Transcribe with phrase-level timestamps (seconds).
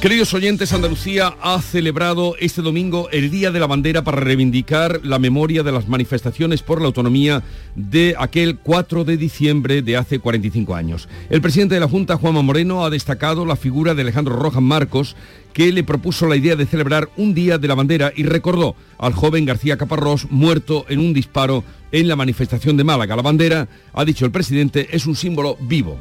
[0.00, 5.18] Queridos oyentes, Andalucía ha celebrado este domingo el Día de la Bandera para reivindicar la
[5.18, 7.42] memoria de las manifestaciones por la autonomía
[7.74, 11.08] de aquel 4 de diciembre de hace 45 años.
[11.30, 15.16] El presidente de la Junta, Juanma Moreno, ha destacado la figura de Alejandro Rojas Marcos,
[15.52, 19.14] que le propuso la idea de celebrar un Día de la Bandera y recordó al
[19.14, 23.16] joven García Caparrós muerto en un disparo en la manifestación de Málaga.
[23.16, 25.98] La bandera, ha dicho el presidente, es un símbolo vivo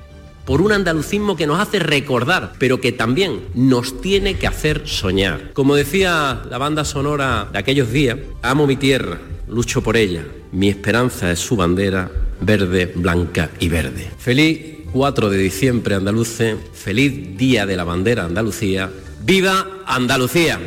[0.47, 5.51] por un andalucismo que nos hace recordar, pero que también nos tiene que hacer soñar.
[5.51, 10.23] Como decía la banda sonora de aquellos días, amo mi tierra, lucho por ella,
[10.53, 14.09] mi esperanza es su bandera, verde, blanca y verde.
[14.17, 14.59] Feliz
[14.93, 18.89] 4 de diciembre andaluce, feliz Día de la Bandera Andalucía,
[19.25, 20.57] ¡viva Andalucía!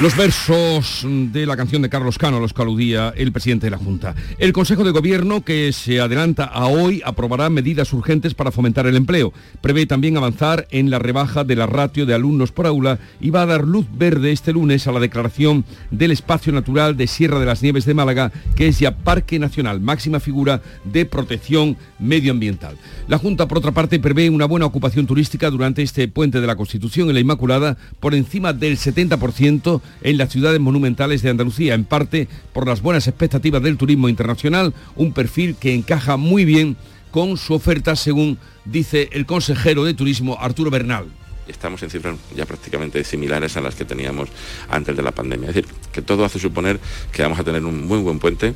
[0.00, 4.14] Los versos de la canción de Carlos Cano los caludía el presidente de la Junta.
[4.38, 8.96] El Consejo de Gobierno, que se adelanta a hoy, aprobará medidas urgentes para fomentar el
[8.96, 9.34] empleo.
[9.60, 13.42] Prevé también avanzar en la rebaja de la ratio de alumnos por aula y va
[13.42, 17.44] a dar luz verde este lunes a la declaración del espacio natural de Sierra de
[17.44, 22.78] las Nieves de Málaga, que es ya Parque Nacional, máxima figura de protección medioambiental.
[23.06, 26.56] La Junta, por otra parte, prevé una buena ocupación turística durante este puente de la
[26.56, 31.84] Constitución en la Inmaculada por encima del 70% en las ciudades monumentales de Andalucía, en
[31.84, 36.76] parte por las buenas expectativas del turismo internacional, un perfil que encaja muy bien
[37.10, 41.06] con su oferta, según dice el consejero de Turismo Arturo Bernal
[41.48, 44.28] estamos en cifras ya prácticamente similares a las que teníamos
[44.68, 45.48] antes de la pandemia.
[45.48, 46.78] Es decir, que todo hace suponer
[47.12, 48.54] que vamos a tener un muy buen puente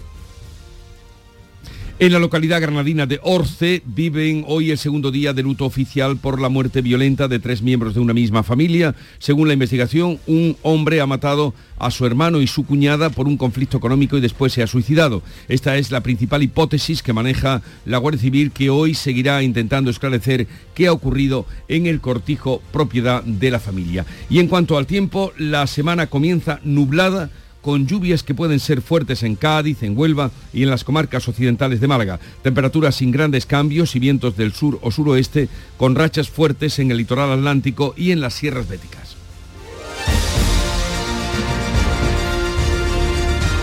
[2.01, 6.41] en la localidad granadina de Orce viven hoy el segundo día de luto oficial por
[6.41, 8.97] la muerte violenta de tres miembros de una misma familia.
[9.19, 13.37] Según la investigación, un hombre ha matado a su hermano y su cuñada por un
[13.37, 15.23] conflicto económico y después se ha suicidado.
[15.49, 20.49] Esta es la principal hipótesis que maneja la Guardia Civil que hoy seguirá intentando esclarecer
[20.75, 24.05] qué ha ocurrido en el cortijo propiedad de la familia.
[24.29, 27.31] Y en cuanto al tiempo, la semana comienza nublada
[27.65, 31.81] con lluvias que pueden ser fuertes en Cádiz, en Huelva y en las comarcas occidentales
[31.81, 32.21] de Málaga.
[32.43, 35.49] Temperaturas sin grandes cambios y vientos del sur o suroeste
[35.79, 39.17] con rachas fuertes en el litoral atlántico y en las sierras béticas.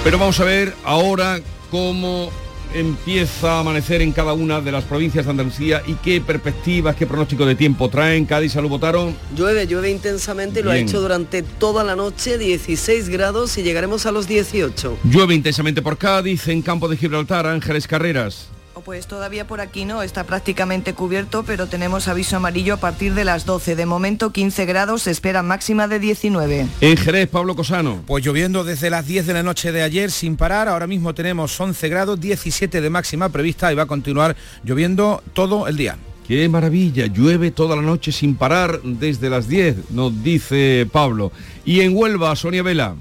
[0.03, 2.31] Pero vamos a ver ahora cómo
[2.73, 7.05] empieza a amanecer en cada una de las provincias de Andalucía y qué perspectivas, qué
[7.05, 8.25] pronóstico de tiempo traen.
[8.25, 9.15] Cádiz, salud, votaron.
[9.35, 14.11] Llueve, llueve intensamente, lo ha hecho durante toda la noche, 16 grados y llegaremos a
[14.11, 14.97] los 18.
[15.03, 18.49] Llueve intensamente por Cádiz, en campo de Gibraltar, Ángeles Carreras.
[18.85, 23.25] Pues todavía por aquí no, está prácticamente cubierto, pero tenemos aviso amarillo a partir de
[23.25, 23.75] las 12.
[23.75, 26.67] De momento 15 grados, se espera máxima de 19.
[26.79, 28.01] En Jerez, Pablo Cosano.
[28.07, 31.59] Pues lloviendo desde las 10 de la noche de ayer sin parar, ahora mismo tenemos
[31.59, 35.97] 11 grados, 17 de máxima prevista y va a continuar lloviendo todo el día.
[36.27, 41.31] Qué maravilla, llueve toda la noche sin parar desde las 10, nos dice Pablo.
[41.65, 42.95] Y en Huelva, Sonia Vela.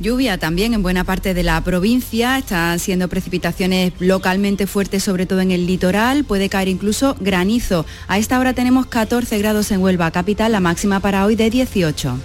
[0.00, 5.40] Lluvia también en buena parte de la provincia, están siendo precipitaciones localmente fuertes, sobre todo
[5.40, 7.84] en el litoral, puede caer incluso granizo.
[8.06, 12.16] A esta hora tenemos 14 grados en Huelva capital, la máxima para hoy de 18.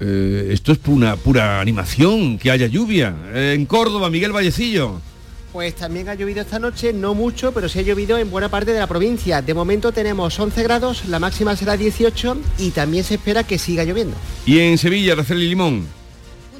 [0.00, 3.16] Eh, esto es una pura animación, que haya lluvia.
[3.32, 5.00] en Córdoba, Miguel Vallecillo.
[5.50, 8.72] Pues también ha llovido esta noche, no mucho, pero sí ha llovido en buena parte
[8.72, 9.40] de la provincia.
[9.40, 13.84] De momento tenemos 11 grados, la máxima será 18 y también se espera que siga
[13.84, 14.14] lloviendo.
[14.44, 16.01] Y en Sevilla, Araceli Limón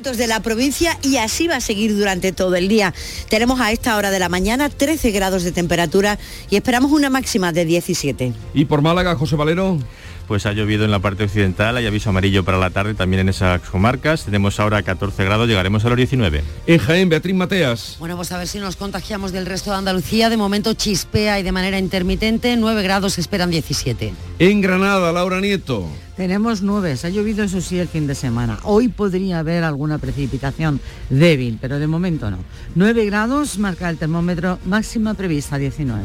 [0.02, 2.92] de la provincia y así va a seguir durante todo el día.
[3.28, 6.18] Tenemos a esta hora de la mañana 13 grados de temperatura
[6.50, 8.32] y esperamos una máxima de 17.
[8.52, 9.78] ¿Y por Málaga, José Valero?
[10.26, 13.28] Pues ha llovido en la parte occidental, hay aviso amarillo para la tarde también en
[13.28, 14.24] esas comarcas.
[14.24, 16.42] Tenemos ahora 14 grados, llegaremos a los 19.
[16.66, 17.96] En Jaén, Beatriz Mateas.
[17.98, 20.30] Bueno, pues a ver si nos contagiamos del resto de Andalucía.
[20.30, 24.12] De momento chispea y de manera intermitente, 9 grados, esperan 17.
[24.38, 25.88] En Granada, Laura Nieto.
[26.16, 28.58] Tenemos 9, ha llovido eso sí el fin de semana.
[28.64, 32.38] Hoy podría haber alguna precipitación débil, pero de momento no.
[32.74, 36.02] 9 grados marca el termómetro, máxima prevista 19.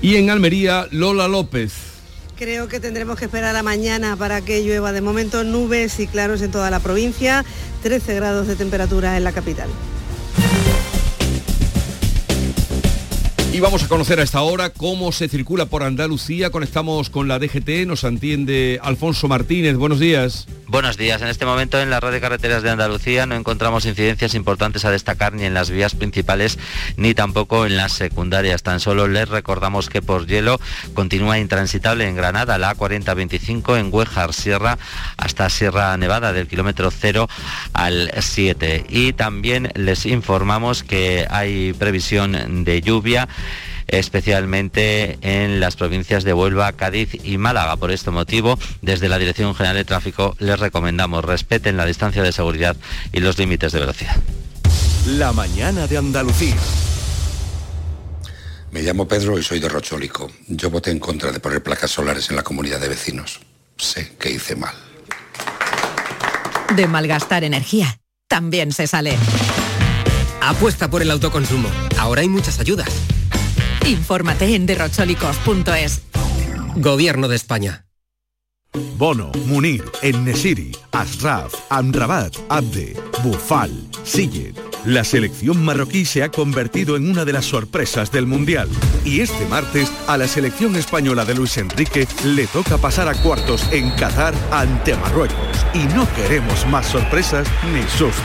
[0.00, 1.91] Y en Almería, Lola López.
[2.42, 4.90] Creo que tendremos que esperar a mañana para que llueva.
[4.90, 7.44] De momento nubes y claros en toda la provincia,
[7.84, 9.68] 13 grados de temperatura en la capital.
[13.52, 16.48] Y vamos a conocer a esta hora cómo se circula por Andalucía.
[16.48, 19.76] Conectamos con la DGT, nos atiende Alfonso Martínez.
[19.76, 20.46] Buenos días.
[20.68, 21.20] Buenos días.
[21.20, 24.90] En este momento en la red de carreteras de Andalucía no encontramos incidencias importantes a
[24.90, 26.58] destacar ni en las vías principales
[26.96, 28.62] ni tampoco en las secundarias.
[28.62, 30.58] Tan solo les recordamos que por hielo
[30.94, 34.78] continúa intransitable en Granada la A4025 en Huejar Sierra
[35.18, 37.28] hasta Sierra Nevada del kilómetro 0
[37.74, 38.86] al 7.
[38.88, 43.28] Y también les informamos que hay previsión de lluvia
[43.88, 47.76] especialmente en las provincias de Huelva, Cádiz y Málaga.
[47.76, 52.32] Por este motivo, desde la Dirección General de Tráfico les recomendamos respeten la distancia de
[52.32, 52.76] seguridad
[53.12, 54.16] y los límites de velocidad.
[55.06, 56.56] La mañana de Andalucía.
[58.70, 60.30] Me llamo Pedro y soy de Rochólico.
[60.48, 63.40] Yo voté en contra de poner placas solares en la comunidad de vecinos.
[63.76, 64.74] Sé que hice mal.
[66.74, 67.98] De malgastar energía,
[68.28, 69.18] también se sale.
[70.40, 71.68] Apuesta por el autoconsumo.
[71.98, 72.88] Ahora hay muchas ayudas.
[73.86, 76.02] Infórmate en derrocholicos.es.
[76.76, 77.86] Gobierno de España.
[78.96, 83.70] Bono, Munir, Ennesiri, Asraf, Amrabat, Abde, Bufal,
[84.04, 84.71] Sille.
[84.84, 88.68] La selección marroquí se ha convertido en una de las sorpresas del Mundial.
[89.04, 93.64] Y este martes a la selección española de Luis Enrique le toca pasar a cuartos
[93.70, 95.38] en Qatar ante Marruecos.
[95.72, 98.16] Y no queremos más sorpresas ni sustos.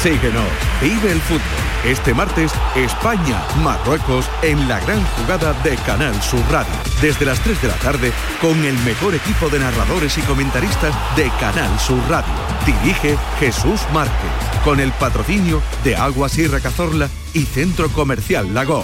[0.00, 0.44] Síguenos,
[0.80, 1.40] vive el fútbol.
[1.84, 6.72] Este martes, España-Marruecos en la gran jugada de Canal Sur Radio.
[7.00, 11.30] Desde las 3 de la tarde, con el mejor equipo de narradores y comentaristas de
[11.40, 12.32] Canal Sur Radio.
[12.64, 14.30] Dirige Jesús Márquez,
[14.64, 18.82] con el patrocinio de Agua Sierra Cazorla y Centro Comercial Lago.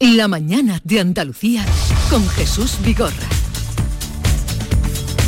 [0.00, 1.64] La mañana de Andalucía
[2.10, 3.41] con Jesús Vigorra.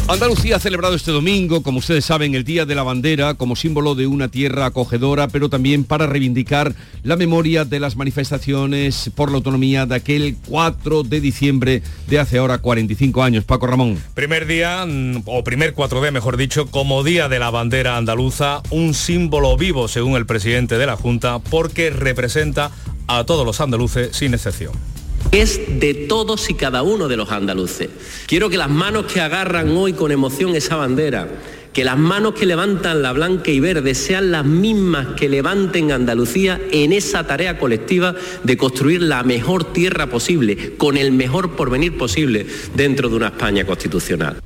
[0.06, 3.94] Andalucía ha celebrado este domingo, como ustedes saben, el Día de la Bandera como símbolo
[3.94, 9.38] de una tierra acogedora, pero también para reivindicar la memoria de las manifestaciones por la
[9.38, 13.44] autonomía de aquel 4 de diciembre de hace ahora 45 años.
[13.44, 13.98] Paco Ramón.
[14.12, 18.92] Primer día, mm, o primer 4D, mejor dicho, como Día de la Bandera Andaluza, un
[18.92, 22.70] símbolo vivo, según el presidente de la Junta, porque representa
[23.06, 24.93] a todos los andaluces sin excepción
[25.34, 27.90] es de todos y cada uno de los andaluces.
[28.26, 31.28] Quiero que las manos que agarran hoy con emoción esa bandera,
[31.72, 36.60] que las manos que levantan la blanca y verde sean las mismas que levanten Andalucía
[36.70, 38.14] en esa tarea colectiva
[38.44, 42.46] de construir la mejor tierra posible, con el mejor porvenir posible
[42.76, 44.40] dentro de una España constitucional.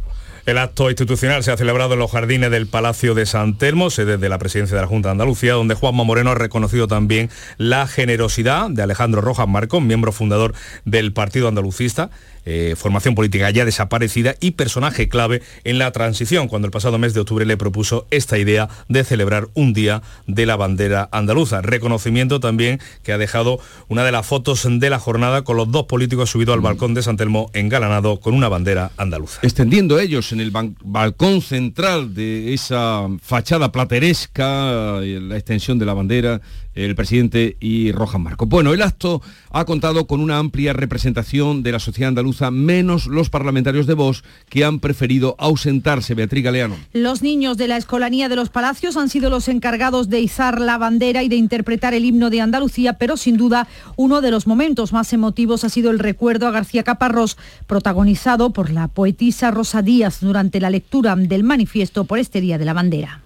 [0.49, 4.17] El acto institucional se ha celebrado en los jardines del Palacio de San Telmo, sede
[4.17, 7.29] de la presidencia de la Junta de Andalucía, donde Juanma Moreno ha reconocido también
[7.59, 10.55] la generosidad de Alejandro Rojas Marcón, miembro fundador
[10.87, 12.09] del Partido Andalucista,
[12.47, 17.13] eh, formación política ya desaparecida y personaje clave en la transición, cuando el pasado mes
[17.13, 21.61] de octubre le propuso esta idea de celebrar un día de la bandera andaluza.
[21.61, 25.85] Reconocimiento también que ha dejado una de las fotos de la jornada con los dos
[25.85, 29.41] políticos subidos al balcón de San Telmo engalanado con una bandera andaluza.
[29.43, 30.53] Extendiendo ellos en el
[30.85, 36.41] balcón central de esa fachada plateresca, eh, la extensión de la bandera,
[36.85, 38.47] el presidente y Rojas Marco.
[38.47, 39.21] Bueno, el acto
[39.51, 44.23] ha contado con una amplia representación de la sociedad andaluza, menos los parlamentarios de Vox
[44.49, 46.15] que han preferido ausentarse.
[46.15, 46.77] Beatriz Galeano.
[46.93, 50.79] Los niños de la Escolanía de los Palacios han sido los encargados de izar la
[50.79, 53.67] bandera y de interpretar el himno de Andalucía, pero sin duda
[53.97, 57.37] uno de los momentos más emotivos ha sido el recuerdo a García Caparrós,
[57.67, 62.65] protagonizado por la poetisa Rosa Díaz durante la lectura del manifiesto por este Día de
[62.65, 63.23] la Bandera.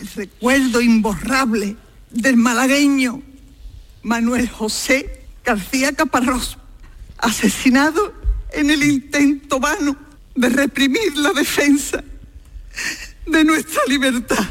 [0.00, 1.76] El recuerdo imborrable
[2.16, 3.22] del malagueño
[4.02, 6.58] Manuel José García Caparrós,
[7.18, 8.12] asesinado
[8.52, 9.96] en el intento vano
[10.34, 12.02] de reprimir la defensa
[13.26, 14.44] de nuestra libertad.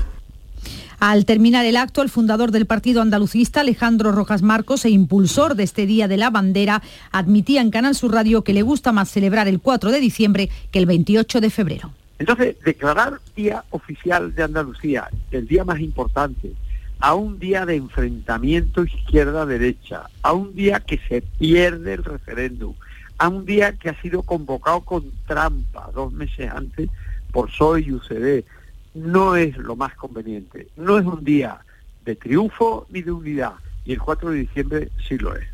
[1.00, 5.64] Al terminar el acto, el fundador del Partido Andalucista, Alejandro Rojas Marcos, e impulsor de
[5.64, 6.82] este Día de la Bandera,
[7.12, 10.80] admitía en Canal Sur Radio que le gusta más celebrar el 4 de diciembre que
[10.80, 11.92] el 28 de febrero.
[12.18, 16.54] Entonces, declarar Día Oficial de Andalucía, el día más importante,
[17.00, 22.74] a un día de enfrentamiento izquierda-derecha, a un día que se pierde el referéndum,
[23.18, 26.90] a un día que ha sido convocado con trampa dos meses antes
[27.32, 28.46] por PSOE y UCD,
[28.94, 30.68] no es lo más conveniente.
[30.78, 31.60] No es un día
[32.06, 33.54] de triunfo ni de unidad,
[33.86, 35.48] y el 4 de diciembre sí lo es.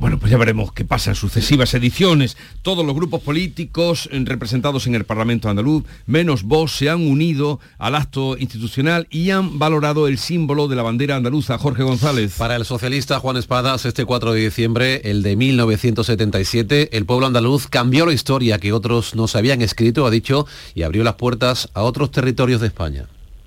[0.00, 2.38] Bueno, pues ya veremos qué pasa en sucesivas ediciones.
[2.62, 7.60] Todos los grupos políticos eh, representados en el Parlamento andaluz, menos vos, se han unido
[7.76, 11.58] al acto institucional y han valorado el símbolo de la bandera andaluza.
[11.58, 12.36] Jorge González.
[12.38, 17.66] Para el socialista Juan Espadas, este 4 de diciembre, el de 1977, el pueblo andaluz
[17.66, 21.68] cambió la historia que otros no se habían escrito, ha dicho, y abrió las puertas
[21.74, 23.04] a otros territorios de España.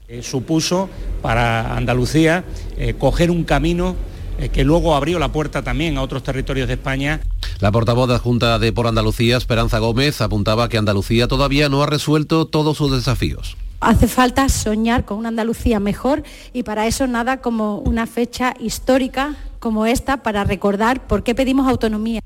[0.08, 0.88] Eh, supuso
[1.24, 2.46] para Andalucía
[2.78, 3.96] eh, coger un camino
[4.40, 7.22] eh, que luego abrió la puerta también a otros territorios de España.
[7.60, 11.84] La portavoz de la Junta de Por Andalucía, Esperanza Gómez, apuntaba que Andalucía todavía no
[11.84, 13.58] ha resuelto todos sus desafíos.
[13.80, 16.24] Hace falta soñar con una Andalucía mejor
[16.54, 21.68] y para eso nada como una fecha histórica como esta para recordar por qué pedimos
[21.68, 22.22] autonomía.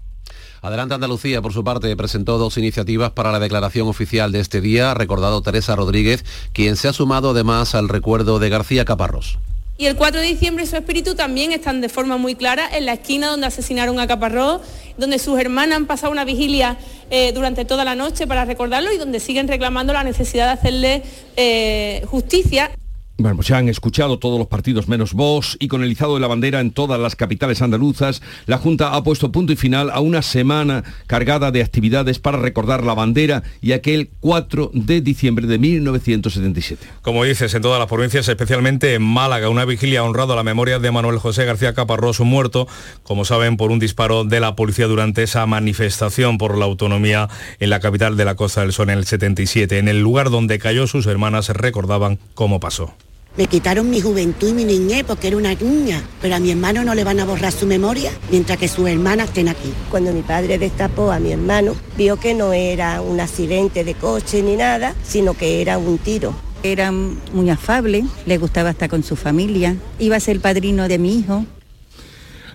[0.62, 4.92] Adelante Andalucía, por su parte, presentó dos iniciativas para la declaración oficial de este día,
[4.92, 9.38] ha recordado Teresa Rodríguez, quien se ha sumado además al recuerdo de García Caparrós.
[9.80, 12.94] Y el 4 de diciembre su espíritu también están de forma muy clara en la
[12.94, 14.62] esquina donde asesinaron a Caparrós,
[14.98, 16.78] donde sus hermanas han pasado una vigilia
[17.12, 21.04] eh, durante toda la noche para recordarlo y donde siguen reclamando la necesidad de hacerle
[21.36, 22.72] eh, justicia.
[23.20, 26.20] Bueno, pues se han escuchado todos los partidos menos vos y con el izado de
[26.20, 30.02] la bandera en todas las capitales andaluzas, la Junta ha puesto punto y final a
[30.02, 35.58] una semana cargada de actividades para recordar la bandera y aquel 4 de diciembre de
[35.58, 36.86] 1977.
[37.02, 40.44] Como dices, en todas las provincias, especialmente en Málaga, una vigilia ha honrado a la
[40.44, 42.68] memoria de Manuel José García Caparrós, muerto,
[43.02, 47.72] como saben, por un disparo de la policía durante esa manifestación por la autonomía en
[47.72, 49.80] la capital de la Costa del Sol en el 77.
[49.80, 52.94] En el lugar donde cayó, sus hermanas recordaban cómo pasó.
[53.38, 56.84] Me quitaron mi juventud y mi niñez porque era una niña, pero a mi hermano
[56.84, 59.72] no le van a borrar su memoria mientras que sus hermanas estén aquí.
[59.92, 64.42] Cuando mi padre destapó a mi hermano, vio que no era un accidente de coche
[64.42, 66.34] ni nada, sino que era un tiro.
[66.64, 70.98] Era muy afable, le gustaba estar con su familia, iba a ser el padrino de
[70.98, 71.46] mi hijo.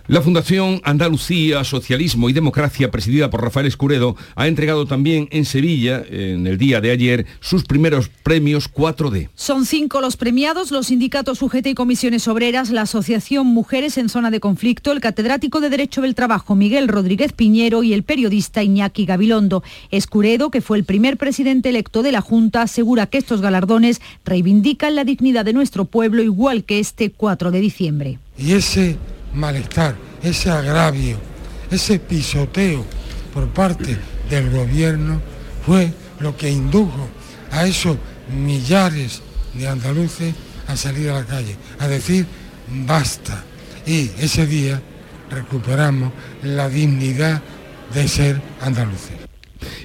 [0.08, 6.02] La Fundación Andalucía, Socialismo y Democracia, presidida por Rafael Escuredo, ha entregado también en Sevilla,
[6.10, 9.28] en el día de ayer, sus primeros premios 4D.
[9.36, 14.32] Son cinco los premiados, los sindicatos UGT y comisiones obreras, la Asociación Mujeres en Zona
[14.32, 19.06] de Conflicto, el catedrático de Derecho del Trabajo Miguel Rodríguez Piñero y el periodista Iñaki
[19.06, 19.62] Gabilondo.
[19.92, 24.96] Escuredo, que fue el primer presidente electo de la Junta, asegura que estos galardones reivindican
[24.96, 28.18] la dignidad de nuestro pueblo igual que este 4 de diciembre.
[28.36, 28.96] Y ese
[29.34, 31.18] malestar, ese agravio,
[31.70, 32.84] ese pisoteo
[33.32, 33.96] por parte
[34.28, 35.20] del gobierno
[35.64, 37.08] fue lo que indujo
[37.50, 37.96] a esos
[38.34, 39.22] millares
[39.54, 40.34] de andaluces
[40.68, 42.26] a salir a la calle, a decir
[42.86, 43.44] basta.
[43.86, 44.80] Y ese día
[45.30, 46.12] recuperamos
[46.42, 47.42] la dignidad
[47.92, 49.31] de ser andaluces.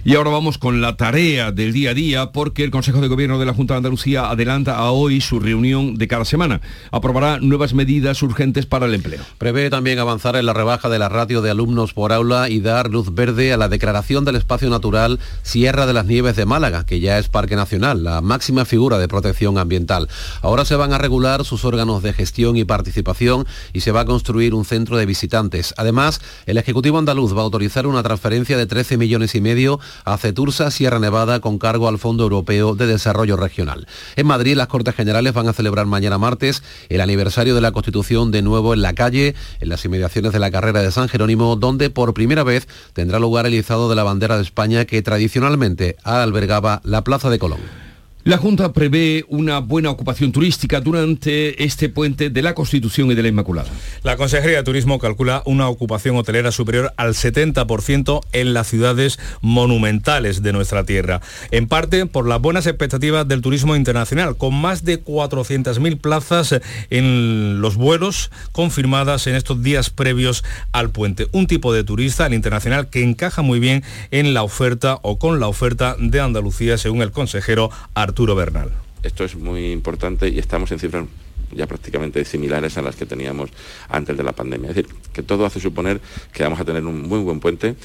[0.03, 3.39] Y ahora vamos con la tarea del día a día porque el Consejo de Gobierno
[3.39, 6.62] de la Junta de Andalucía adelanta a hoy su reunión de cada semana.
[6.91, 9.22] Aprobará nuevas medidas urgentes para el empleo.
[9.38, 12.89] Prevé también avanzar en la rebaja de la ratio de alumnos por aula y dar
[12.89, 17.00] luz verde a la declaración del espacio natural Sierra de las Nieves de Málaga, que
[17.00, 20.07] ya es Parque Nacional, la máxima figura de protección ambiental.
[20.41, 24.05] Ahora se van a regular sus órganos de gestión y participación y se va a
[24.05, 25.74] construir un centro de visitantes.
[25.77, 29.66] Además, el Ejecutivo andaluz va a autorizar una transferencia de 13 millones y medio
[30.05, 33.88] a Cetursa Sierra Nevada con cargo al Fondo Europeo de Desarrollo Regional.
[34.15, 38.31] En Madrid, las Cortes Generales van a celebrar mañana martes el aniversario de la Constitución
[38.31, 41.89] de nuevo en la calle, en las inmediaciones de la carrera de San Jerónimo, donde
[41.89, 46.81] por primera vez tendrá lugar el izado de la bandera de España que tradicionalmente albergaba
[46.83, 47.87] la Plaza de Colón.
[48.27, 53.22] La Junta prevé una buena ocupación turística durante este puente de la Constitución y de
[53.22, 53.69] la Inmaculada.
[54.03, 60.43] La Consejería de Turismo calcula una ocupación hotelera superior al 70% en las ciudades monumentales
[60.43, 65.01] de nuestra tierra, en parte por las buenas expectativas del turismo internacional, con más de
[65.01, 70.43] 400.000 plazas en los vuelos confirmadas en estos días previos
[70.74, 71.27] al puente.
[71.31, 75.39] Un tipo de turista, el internacional, que encaja muy bien en la oferta o con
[75.39, 78.16] la oferta de Andalucía, según el consejero Arturo.
[79.03, 81.05] Esto es muy importante y estamos en cifras
[81.51, 83.51] ya prácticamente similares a las que teníamos
[83.89, 84.71] antes de la pandemia.
[84.71, 86.01] Es decir, que todo hace suponer
[86.33, 87.75] que vamos a tener un muy buen puente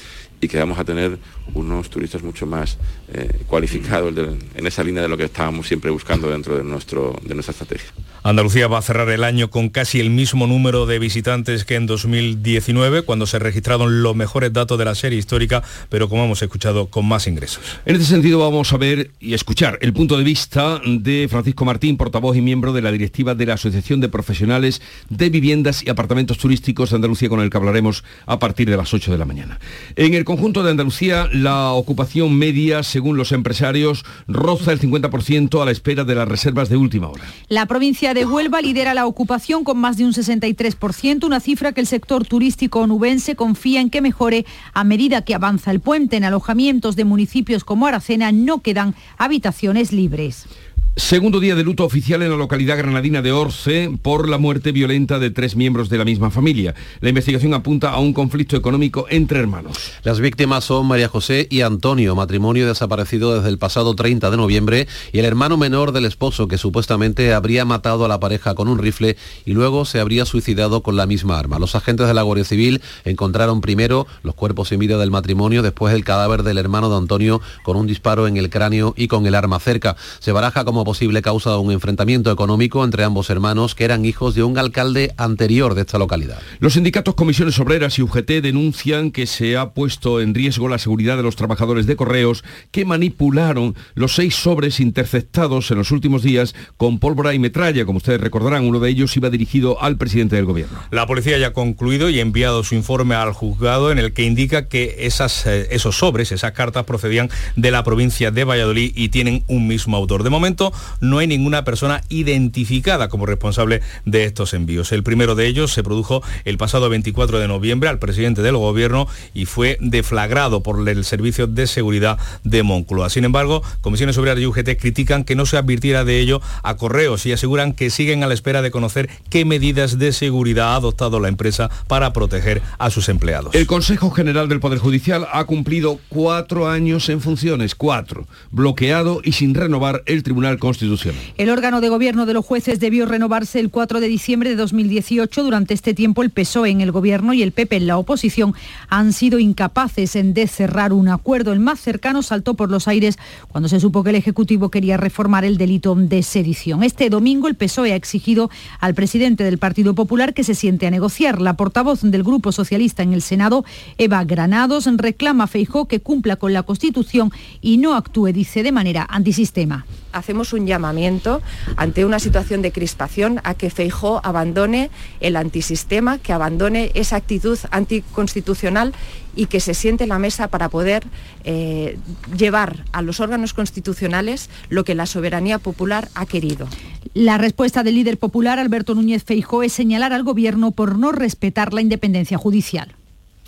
[0.43, 1.17] y que vamos a tener
[1.53, 2.77] unos turistas mucho más
[3.13, 4.13] eh, cualificados
[4.55, 7.89] en esa línea de lo que estábamos siempre buscando dentro de, nuestro, de nuestra estrategia.
[8.23, 11.85] Andalucía va a cerrar el año con casi el mismo número de visitantes que en
[11.85, 16.87] 2019, cuando se registraron los mejores datos de la serie histórica, pero como hemos escuchado,
[16.87, 17.63] con más ingresos.
[17.85, 21.97] En este sentido vamos a ver y escuchar el punto de vista de Francisco Martín,
[21.97, 26.37] portavoz y miembro de la directiva de la Asociación de Profesionales de Viviendas y Apartamentos
[26.37, 29.59] Turísticos de Andalucía, con el que hablaremos a partir de las 8 de la mañana.
[29.97, 35.65] En el conjunto de Andalucía, la ocupación media, según los empresarios, roza el 50% a
[35.65, 37.23] la espera de las reservas de última hora.
[37.49, 41.81] La provincia de Huelva lidera la ocupación con más de un 63%, una cifra que
[41.81, 46.17] el sector turístico onubense confía en que mejore a medida que avanza el puente.
[46.17, 50.47] En alojamientos de municipios como Aracena no quedan habitaciones libres.
[50.95, 55.17] Segundo día de luto oficial en la localidad granadina de Orce por la muerte violenta
[55.17, 56.75] de tres miembros de la misma familia.
[57.01, 59.75] La investigación apunta a un conflicto económico entre hermanos.
[60.03, 64.87] Las víctimas son María José y Antonio, matrimonio desaparecido desde el pasado 30 de noviembre,
[65.11, 68.77] y el hermano menor del esposo que supuestamente habría matado a la pareja con un
[68.77, 71.57] rifle y luego se habría suicidado con la misma arma.
[71.57, 75.95] Los agentes de la Guardia Civil encontraron primero los cuerpos sin vida del matrimonio, después
[75.95, 79.33] el cadáver del hermano de Antonio con un disparo en el cráneo y con el
[79.33, 79.95] arma cerca.
[80.19, 84.35] Se baraja como posible causa de un enfrentamiento económico entre ambos hermanos que eran hijos
[84.35, 86.39] de un alcalde anterior de esta localidad.
[86.59, 91.17] Los sindicatos Comisiones Obreras y UGT denuncian que se ha puesto en riesgo la seguridad
[91.17, 96.55] de los trabajadores de correos que manipularon los seis sobres interceptados en los últimos días
[96.77, 97.85] con pólvora y metralla.
[97.85, 100.79] Como ustedes recordarán, uno de ellos iba dirigido al presidente del gobierno.
[100.91, 104.67] La policía ya ha concluido y enviado su informe al juzgado en el que indica
[104.67, 109.43] que esas, eh, esos sobres, esas cartas procedían de la provincia de Valladolid y tienen
[109.47, 110.23] un mismo autor.
[110.23, 114.91] De momento no hay ninguna persona identificada como responsable de estos envíos.
[114.91, 119.07] El primero de ellos se produjo el pasado 24 de noviembre al presidente del gobierno
[119.33, 123.09] y fue deflagrado por el Servicio de Seguridad de Moncloa.
[123.09, 127.25] Sin embargo, Comisiones Obreras y UGT critican que no se advirtiera de ello a correos
[127.25, 131.19] y aseguran que siguen a la espera de conocer qué medidas de seguridad ha adoptado
[131.19, 133.55] la empresa para proteger a sus empleados.
[133.55, 139.33] El Consejo General del Poder Judicial ha cumplido cuatro años en funciones, cuatro, bloqueado y
[139.33, 141.19] sin renovar el Tribunal Constitucional.
[141.37, 145.43] El órgano de gobierno de los jueces debió renovarse el 4 de diciembre de 2018.
[145.43, 148.53] Durante este tiempo el PSOE en el gobierno y el PP en la oposición
[148.87, 151.51] han sido incapaces en de cerrar un acuerdo.
[151.51, 153.17] El más cercano saltó por los aires
[153.49, 156.81] cuando se supo que el Ejecutivo quería reformar el delito de sedición.
[156.81, 160.91] Este domingo el PSOE ha exigido al presidente del Partido Popular que se siente a
[160.91, 161.41] negociar.
[161.41, 163.65] La portavoz del Grupo Socialista en el Senado,
[163.97, 168.71] Eva Granados, reclama a Feijó que cumpla con la Constitución y no actúe, dice, de
[168.71, 171.41] manera antisistema hacemos un llamamiento
[171.75, 177.57] ante una situación de crispación a que Feijó abandone el antisistema, que abandone esa actitud
[177.71, 178.93] anticonstitucional
[179.35, 181.03] y que se siente en la mesa para poder
[181.43, 181.97] eh,
[182.37, 186.67] llevar a los órganos constitucionales lo que la soberanía popular ha querido.
[187.13, 191.73] La respuesta del líder popular, Alberto Núñez Feijó, es señalar al gobierno por no respetar
[191.73, 192.95] la independencia judicial.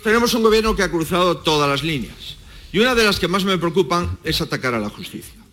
[0.02, 2.36] Tenemos un gobierno que ha cruzado todas las líneas
[2.72, 5.45] y una de las que más me preocupan es atacar a la justicia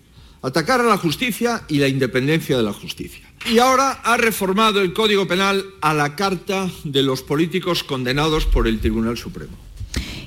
[0.43, 3.25] atacar a la justicia y la independencia de la justicia.
[3.49, 8.67] Y ahora ha reformado el Código Penal a la carta de los políticos condenados por
[8.67, 9.57] el Tribunal Supremo.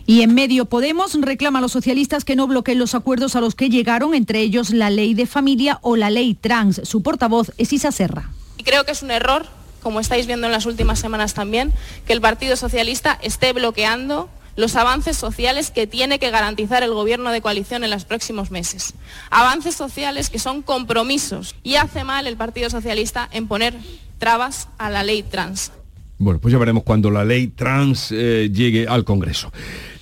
[0.07, 3.55] Y en medio Podemos reclama a los socialistas que no bloqueen los acuerdos a los
[3.55, 6.81] que llegaron, entre ellos la ley de familia o la ley trans.
[6.85, 8.31] Su portavoz es Isa Serra.
[8.57, 9.47] Y creo que es un error,
[9.83, 11.73] como estáis viendo en las últimas semanas también,
[12.07, 17.31] que el Partido Socialista esté bloqueando los avances sociales que tiene que garantizar el gobierno
[17.31, 18.95] de coalición en los próximos meses.
[19.31, 23.75] Avances sociales que son compromisos y hace mal el Partido Socialista en poner
[24.19, 25.73] trabas a la ley trans.
[26.19, 29.53] Bueno, pues ya veremos cuando la ley trans eh, llegue al Congreso.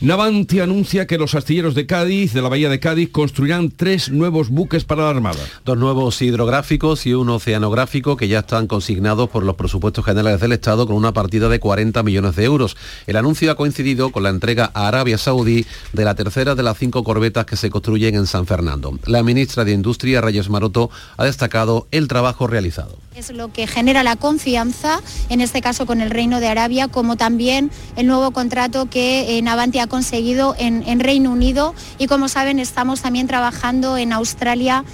[0.04, 4.50] Navanti anuncia que los astilleros de Cádiz, de la Bahía de Cádiz, construirán tres nuevos
[4.50, 5.38] buques para la Armada.
[5.64, 10.52] Dos nuevos hidrográficos y un oceanográfico que ya están consignados por los presupuestos generales del
[10.52, 12.76] Estado con una partida de 40 millones de euros.
[13.06, 15.64] El anuncio ha coincidido con la entrega a Arabia Saudí
[15.94, 18.98] de la tercera de las cinco corbetas que se construyen en San Fernando.
[19.06, 22.98] La ministra de Industria, Reyes Maroto, ha destacado el trabajo realizado.
[23.16, 27.16] Es lo que genera la confianza, en este caso con el Reino de Arabia, como
[27.16, 33.00] también el nuevo contrato que Navanti ha conseguido en, Reino Unido y como saben estamos
[33.00, 34.84] también trabajando en Australia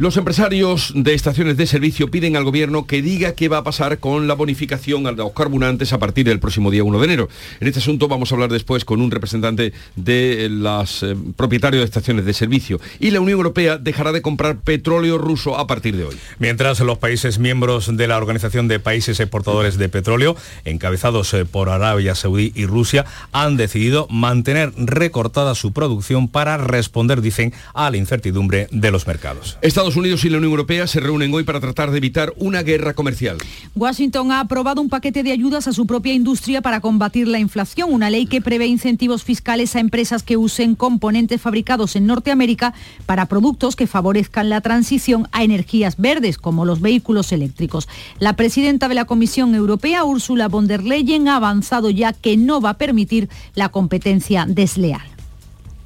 [0.00, 3.98] los empresarios de estaciones de servicio piden al gobierno que diga qué va a pasar
[3.98, 7.28] con la bonificación a los carburantes a partir del próximo día 1 de enero.
[7.60, 11.84] En este asunto vamos a hablar después con un representante de los eh, propietarios de
[11.84, 12.80] estaciones de servicio.
[12.98, 16.16] Y la Unión Europea dejará de comprar petróleo ruso a partir de hoy.
[16.38, 20.34] Mientras los países miembros de la Organización de Países Exportadores de Petróleo,
[20.64, 27.20] encabezados eh, por Arabia Saudí y Rusia, han decidido mantener recortada su producción para responder,
[27.20, 29.58] dicen, a la incertidumbre de los mercados.
[29.60, 32.94] Estados Unidos y la Unión Europea se reúnen hoy para tratar de evitar una guerra
[32.94, 33.38] comercial.
[33.74, 37.92] Washington ha aprobado un paquete de ayudas a su propia industria para combatir la inflación,
[37.92, 42.74] una ley que prevé incentivos fiscales a empresas que usen componentes fabricados en Norteamérica
[43.06, 47.88] para productos que favorezcan la transición a energías verdes, como los vehículos eléctricos.
[48.18, 52.60] La presidenta de la Comisión Europea, Ursula von der Leyen, ha avanzado ya que no
[52.60, 55.02] va a permitir la competencia desleal.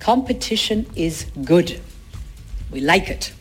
[0.04, 1.70] Competition is good.
[2.70, 3.32] We like it.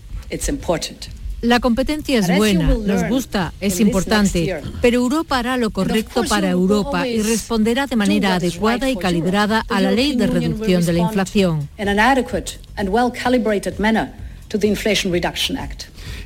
[1.41, 7.05] La competencia es buena, nos gusta, es importante, pero Europa hará lo correcto para Europa
[7.05, 11.67] y responderá de manera adecuada y calibrada a la ley de reducción de la inflación.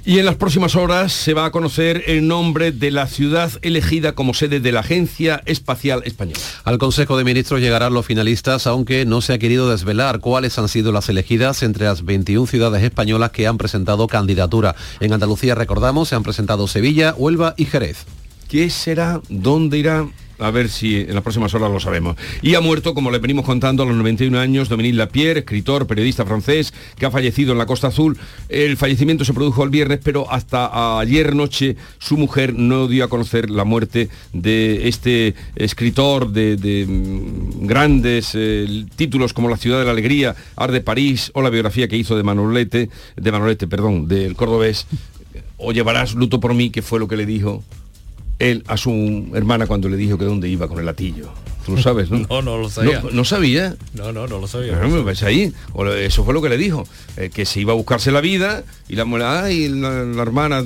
[0.06, 4.14] Y en las próximas horas se va a conocer el nombre de la ciudad elegida
[4.14, 6.40] como sede de la Agencia Espacial Española.
[6.64, 10.70] Al Consejo de Ministros llegarán los finalistas, aunque no se ha querido desvelar cuáles han
[10.70, 14.76] sido las elegidas entre las 21 ciudades españolas que han presentado candidatura.
[15.00, 18.06] En Andalucía, recordamos, se han presentado Sevilla, Huelva y Jerez.
[18.48, 19.22] ¿Qué será?
[19.30, 20.08] ¿Dónde irá?
[20.40, 22.16] A ver si en las próximas horas lo sabemos.
[22.42, 26.26] Y ha muerto, como le venimos contando, a los 91 años, Dominique Lapierre, escritor, periodista
[26.26, 28.18] francés, que ha fallecido en la Costa Azul.
[28.50, 33.08] El fallecimiento se produjo el viernes, pero hasta ayer noche su mujer no dio a
[33.08, 39.86] conocer la muerte de este escritor de, mm, grandes eh, títulos como La ciudad de
[39.86, 44.08] la alegría, Ar de París o la biografía que hizo de Manolete, de Manolete, perdón,
[44.08, 44.88] del cordobés.
[45.58, 47.64] O llevarás luto por mí, que fue lo que le dijo
[48.40, 51.32] él a su hermana cuando le dijo que dónde iba con el latillo.
[51.68, 52.20] Tú lo sabes, ¿no?
[52.30, 53.04] no, no lo sabía.
[53.12, 53.76] No, sabía.
[53.94, 54.80] No, no, no lo sabía.
[55.28, 55.54] ahí.
[56.00, 56.88] eso fue lo que le dijo.
[57.18, 60.64] Eh, que se iba a buscarse la vida y la, y la, hermana,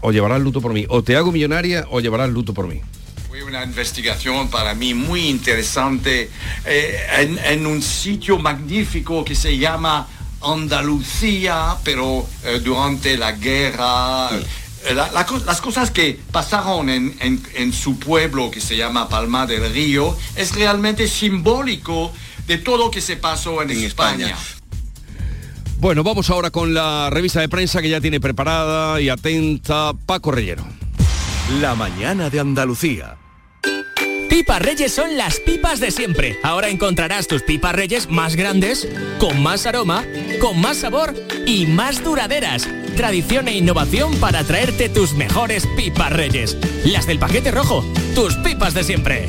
[0.00, 0.84] o llevará el luto por mí.
[0.88, 2.80] O te hago millonaria o llevarás el luto por mí.
[3.28, 6.28] Fue una investigación para mí muy interesante
[6.64, 6.98] eh,
[7.44, 10.08] en, un sitio magnífico que se llama
[10.42, 14.30] Andalucía, pero eh, durante la guerra.
[14.86, 20.54] Eh, las cosas que pasaron en, su pueblo que se llama Palma del Río es
[20.54, 22.12] realmente simbólico
[22.46, 24.36] de todo lo que se pasó en, España.
[25.78, 30.30] Bueno, vamos ahora con la revista de prensa que ya tiene preparada y atenta Paco
[30.30, 30.64] Reyero.
[31.60, 33.16] La mañana de Andalucía.
[34.30, 36.38] Pipas Reyes son las pipas de siempre.
[36.44, 38.86] Ahora encontrarás tus pipas Reyes más grandes,
[39.18, 40.04] con más aroma,
[40.40, 46.56] con más sabor y más duraderas tradición e innovación para traerte tus mejores pipas reyes.
[46.84, 49.26] Las del paquete rojo, tus pipas de siempre.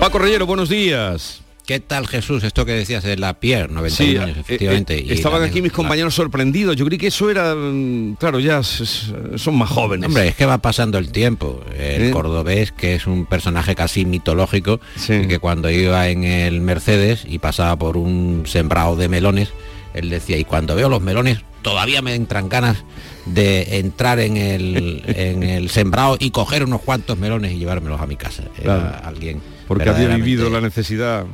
[0.00, 1.40] Paco Reyero, buenos días.
[1.66, 2.44] ¿Qué tal Jesús?
[2.44, 4.98] Esto que decías de la Pierre, 91 años, eh, efectivamente.
[4.98, 6.76] Eh, estaban aquí mis compañeros sorprendidos.
[6.76, 10.08] Yo creí que eso era, mm, claro, ya son más jóvenes.
[10.08, 11.64] Hombre, es que va pasando el tiempo.
[11.78, 17.38] El cordobés, que es un personaje casi mitológico, que cuando iba en el Mercedes y
[17.38, 19.48] pasaba por un sembrado de melones,
[19.94, 22.84] él decía, y cuando veo los melones, todavía me entran ganas
[23.24, 28.06] de entrar en el, en el sembrado y coger unos cuantos melones y llevármelos a
[28.06, 28.42] mi casa.
[28.60, 31.24] Era alguien porque había vivido la necesidad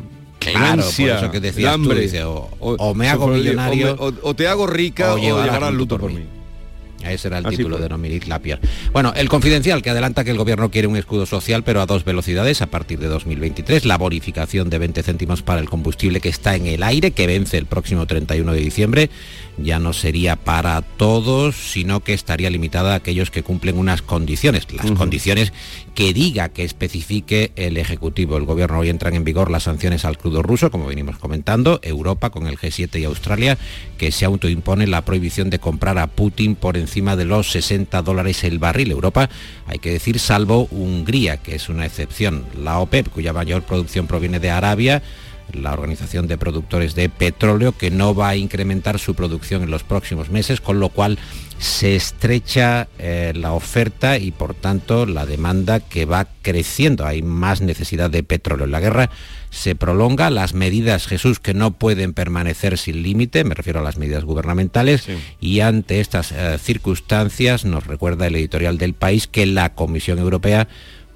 [0.40, 5.18] Claro, por eso que decías hambre, o, me hago millonario o, te hago rica o,
[5.18, 6.24] llevarás luto por, mí.
[7.05, 8.61] Ese era el título de Dominique Lapierre.
[8.92, 12.05] Bueno, el confidencial que adelanta que el gobierno quiere un escudo social, pero a dos
[12.05, 13.85] velocidades a partir de 2023.
[13.87, 17.57] La bonificación de 20 céntimos para el combustible que está en el aire, que vence
[17.57, 19.11] el próximo 31 de diciembre
[19.62, 24.66] ya no sería para todos, sino que estaría limitada a aquellos que cumplen unas condiciones,
[24.72, 25.52] las condiciones
[25.94, 28.36] que diga, que especifique el Ejecutivo.
[28.36, 32.30] El Gobierno hoy entran en vigor las sanciones al crudo ruso, como venimos comentando, Europa
[32.30, 33.58] con el G7 y Australia,
[33.98, 38.44] que se autoimpone la prohibición de comprar a Putin por encima de los 60 dólares
[38.44, 38.90] el barril.
[38.90, 39.28] Europa,
[39.66, 42.46] hay que decir, salvo Hungría, que es una excepción.
[42.56, 45.02] La OPEP, cuya mayor producción proviene de Arabia,
[45.54, 49.82] la Organización de Productores de Petróleo, que no va a incrementar su producción en los
[49.82, 51.18] próximos meses, con lo cual
[51.58, 57.06] se estrecha eh, la oferta y por tanto la demanda que va creciendo.
[57.06, 58.66] Hay más necesidad de petróleo.
[58.66, 59.10] La guerra
[59.50, 63.98] se prolonga, las medidas, Jesús, que no pueden permanecer sin límite, me refiero a las
[63.98, 65.06] medidas gubernamentales,
[65.40, 70.68] y ante estas eh, circunstancias nos recuerda el editorial del país que la Comisión Europea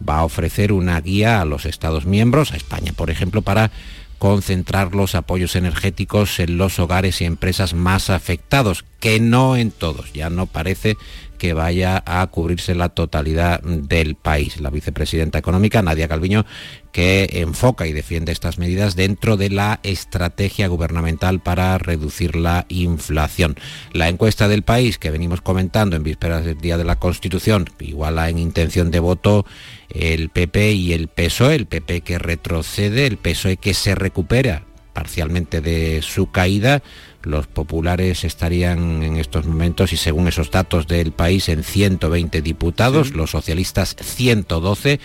[0.07, 3.71] va a ofrecer una guía a los Estados miembros, a España por ejemplo, para
[4.19, 10.13] concentrar los apoyos energéticos en los hogares y empresas más afectados, que no en todos,
[10.13, 10.97] ya no parece
[11.39, 14.61] que vaya a cubrirse la totalidad del país.
[14.61, 16.47] La vicepresidenta económica, Nadia Calviño,
[16.93, 23.57] que enfoca y defiende estas medidas dentro de la estrategia gubernamental para reducir la inflación.
[23.93, 28.29] La encuesta del país que venimos comentando en vísperas del Día de la Constitución iguala
[28.29, 29.45] en intención de voto
[29.91, 35.61] el PP y el PSOE, el PP que retrocede, el PSOE que se recupera parcialmente
[35.61, 36.83] de su caída,
[37.25, 43.13] los populares estarían en estos momentos, y según esos datos del país, en 120 diputados,
[43.13, 45.01] los socialistas 112.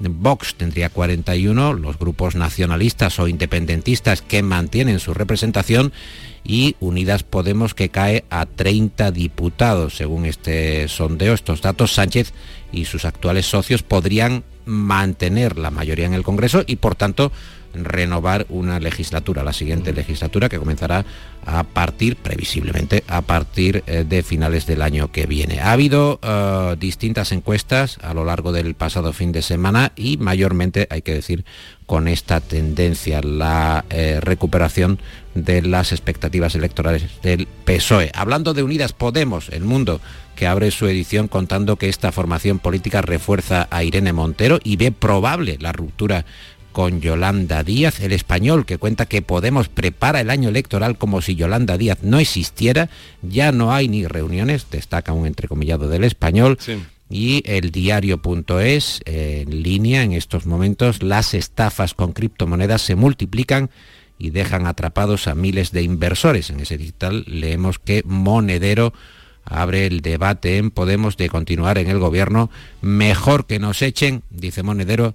[0.00, 5.92] Vox tendría 41, los grupos nacionalistas o independentistas que mantienen su representación
[6.42, 9.96] y Unidas Podemos que cae a 30 diputados.
[9.96, 12.32] Según este sondeo, estos datos, Sánchez
[12.72, 17.32] y sus actuales socios podrían mantener la mayoría en el Congreso y por tanto
[17.74, 21.04] renovar una legislatura, la siguiente legislatura que comenzará
[21.46, 25.60] a partir, previsiblemente, a partir eh, de finales del año que viene.
[25.60, 30.86] Ha habido eh, distintas encuestas a lo largo del pasado fin de semana y mayormente,
[30.90, 31.44] hay que decir,
[31.86, 34.98] con esta tendencia, la eh, recuperación
[35.34, 38.10] de las expectativas electorales del PSOE.
[38.14, 40.00] Hablando de Unidas Podemos, el mundo
[40.34, 44.92] que abre su edición contando que esta formación política refuerza a Irene Montero y ve
[44.92, 46.24] probable la ruptura
[46.74, 51.36] con Yolanda Díaz, el español que cuenta que Podemos prepara el año electoral como si
[51.36, 52.90] Yolanda Díaz no existiera,
[53.22, 56.58] ya no hay ni reuniones, destaca un entrecomillado del español.
[57.08, 63.70] Y el diario.es, en línea en estos momentos, las estafas con criptomonedas se multiplican
[64.18, 66.50] y dejan atrapados a miles de inversores.
[66.50, 68.92] En ese digital leemos que Monedero
[69.44, 72.50] abre el debate en Podemos de continuar en el gobierno.
[72.82, 75.14] Mejor que nos echen, dice Monedero,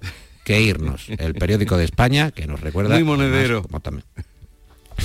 [0.50, 1.06] que irnos.
[1.08, 2.96] El periódico de España, que nos recuerda...
[2.96, 3.62] Muy monedero.
[3.80, 4.04] también,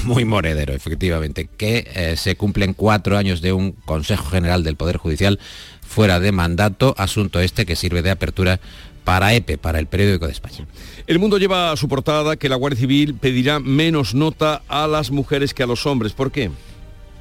[0.06, 4.98] muy monedero, efectivamente, que eh, se cumplen cuatro años de un Consejo General del Poder
[4.98, 5.40] Judicial
[5.88, 8.60] fuera de mandato, asunto este que sirve de apertura
[9.04, 10.66] para EPE, para el periódico de España.
[11.06, 15.12] El mundo lleva a su portada que la Guardia Civil pedirá menos nota a las
[15.12, 16.14] mujeres que a los hombres.
[16.14, 16.50] ¿Por qué?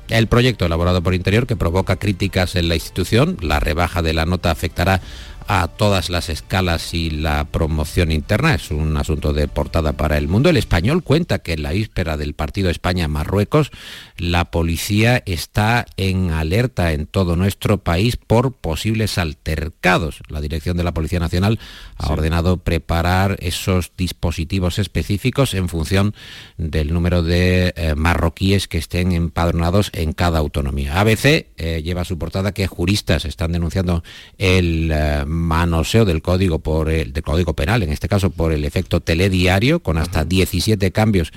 [0.09, 4.27] El proyecto elaborado por Interior que provoca críticas en la institución, la rebaja de la
[4.27, 5.01] nota afectará
[5.47, 8.55] a todas las escalas y la promoción interna.
[8.55, 10.51] Es un asunto de portada para el mundo.
[10.51, 13.71] El español cuenta que en la víspera del partido España-Marruecos,
[14.17, 20.21] la policía está en alerta en todo nuestro país por posibles altercados.
[20.29, 21.59] La dirección de la Policía Nacional
[21.97, 26.15] ha ordenado preparar esos dispositivos específicos en función
[26.57, 31.01] del número de eh, marroquíes que estén empadronados en cada autonomía.
[31.01, 34.03] ABC eh, lleva su portada que juristas están denunciando
[34.39, 39.01] el eh, manoseo del código por el código penal, en este caso por el efecto
[39.01, 41.33] telediario, con hasta 17 cambios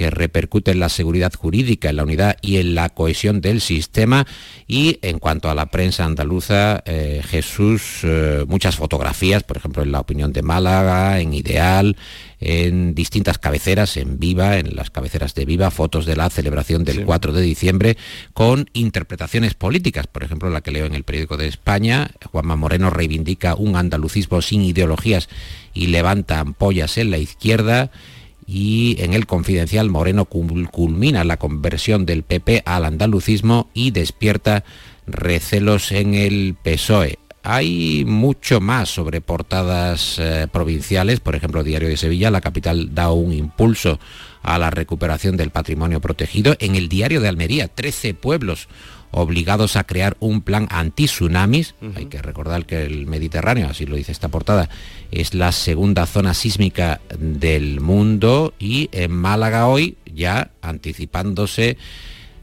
[0.00, 4.26] que repercuten en la seguridad jurídica, en la unidad y en la cohesión del sistema.
[4.66, 9.92] Y en cuanto a la prensa andaluza, eh, Jesús, eh, muchas fotografías, por ejemplo, en
[9.92, 11.98] la opinión de Málaga, en Ideal,
[12.40, 17.04] en distintas cabeceras, en Viva, en las cabeceras de Viva, fotos de la celebración del
[17.04, 17.98] 4 de diciembre,
[18.32, 20.06] con interpretaciones políticas.
[20.06, 24.40] Por ejemplo, la que leo en el periódico de España, Juanma Moreno reivindica un andalucismo
[24.40, 25.28] sin ideologías
[25.74, 27.90] y levanta ampollas en la izquierda
[28.52, 34.64] y en el confidencial Moreno culmina la conversión del PP al andalucismo y despierta
[35.06, 37.20] recelos en el PSOE.
[37.44, 43.12] Hay mucho más sobre portadas eh, provinciales, por ejemplo, Diario de Sevilla, la capital da
[43.12, 44.00] un impulso
[44.42, 46.56] a la recuperación del patrimonio protegido.
[46.58, 48.68] En el Diario de Almería, 13 pueblos
[49.10, 51.74] obligados a crear un plan anti-tsunamis.
[51.94, 54.68] Hay que recordar que el Mediterráneo, así lo dice esta portada,
[55.10, 61.76] es la segunda zona sísmica del mundo y en Málaga hoy ya anticipándose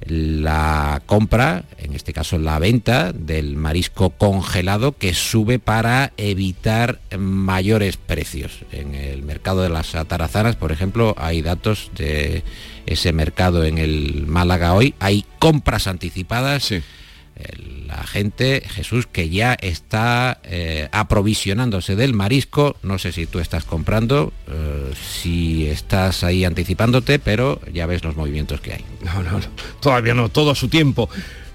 [0.02, 7.98] la compra, en este caso la venta del marisco congelado que sube para evitar mayores
[7.98, 8.60] precios.
[8.72, 12.44] En el mercado de las atarazanas, por ejemplo, hay datos de
[12.86, 14.94] ese mercado en el Málaga hoy.
[15.00, 16.74] Hay compras anticipadas.
[17.88, 22.76] La gente, Jesús, que ya está eh, aprovisionándose del marisco.
[22.84, 28.16] No sé si tú estás comprando, eh, si estás ahí anticipándote, pero ya ves los
[28.16, 28.86] movimientos que hay.
[29.04, 29.46] No, no, no.
[29.80, 31.10] Todavía no, todo su tiempo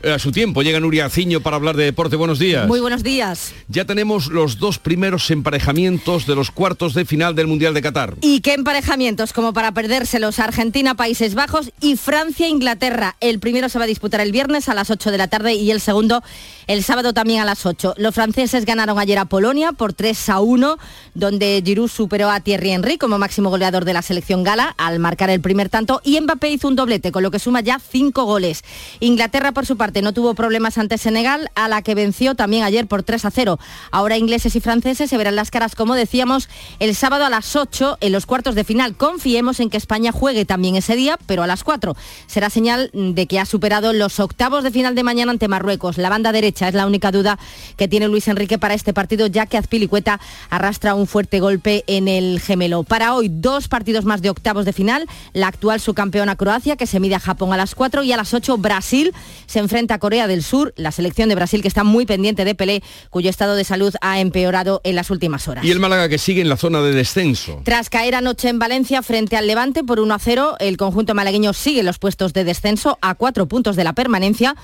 [0.05, 0.63] a su tiempo.
[0.63, 2.17] Llega Nuria Ciño para hablar de deporte.
[2.17, 2.67] Buenos días.
[2.67, 3.53] Muy buenos días.
[3.69, 8.17] Ya tenemos los dos primeros emparejamientos de los cuartos de final del Mundial de Qatar.
[8.21, 9.33] ¿Y qué emparejamientos?
[9.33, 10.39] Como para perdérselos.
[10.39, 13.17] Argentina, Países Bajos y Francia, Inglaterra.
[13.21, 15.71] El primero se va a disputar el viernes a las 8 de la tarde y
[15.71, 16.23] el segundo
[16.67, 17.95] el sábado también a las 8.
[17.97, 20.79] Los franceses ganaron ayer a Polonia por 3 a 1,
[21.15, 25.31] donde Giroud superó a Thierry Henry como máximo goleador de la selección gala al marcar
[25.31, 28.63] el primer tanto y Mbappé hizo un doblete, con lo que suma ya 5 goles.
[29.01, 32.87] Inglaterra, por su parte, no tuvo problemas ante Senegal, a la que venció también ayer
[32.87, 33.59] por 3 a 0.
[33.91, 37.99] Ahora ingleses y franceses se verán las caras, como decíamos, el sábado a las 8
[38.01, 38.97] en los cuartos de final.
[38.97, 41.95] Confiemos en que España juegue también ese día, pero a las 4.
[42.27, 45.99] Será señal de que ha superado los octavos de final de mañana ante Marruecos.
[45.99, 47.39] La banda derecha es la única duda
[47.77, 52.09] que tiene Luis Enrique para este partido, ya que Azpilicueta arrastra un fuerte golpe en
[52.09, 52.85] el gemelo.
[52.85, 55.07] Para hoy, dos partidos más de octavos de final.
[55.33, 58.33] La actual subcampeona Croacia, que se mide a Japón a las 4 y a las
[58.35, 59.13] 8 Brasil
[59.47, 62.55] se enfrenta a Corea del Sur, la selección de Brasil que está muy pendiente de
[62.55, 65.65] Pelé, cuyo estado de salud ha empeorado en las últimas horas.
[65.65, 67.61] Y el Málaga que sigue en la zona de descenso.
[67.65, 71.53] Tras caer anoche en Valencia frente al Levante por 1 a 0, el conjunto malagueño
[71.53, 74.55] sigue en los puestos de descenso a cuatro puntos de la permanencia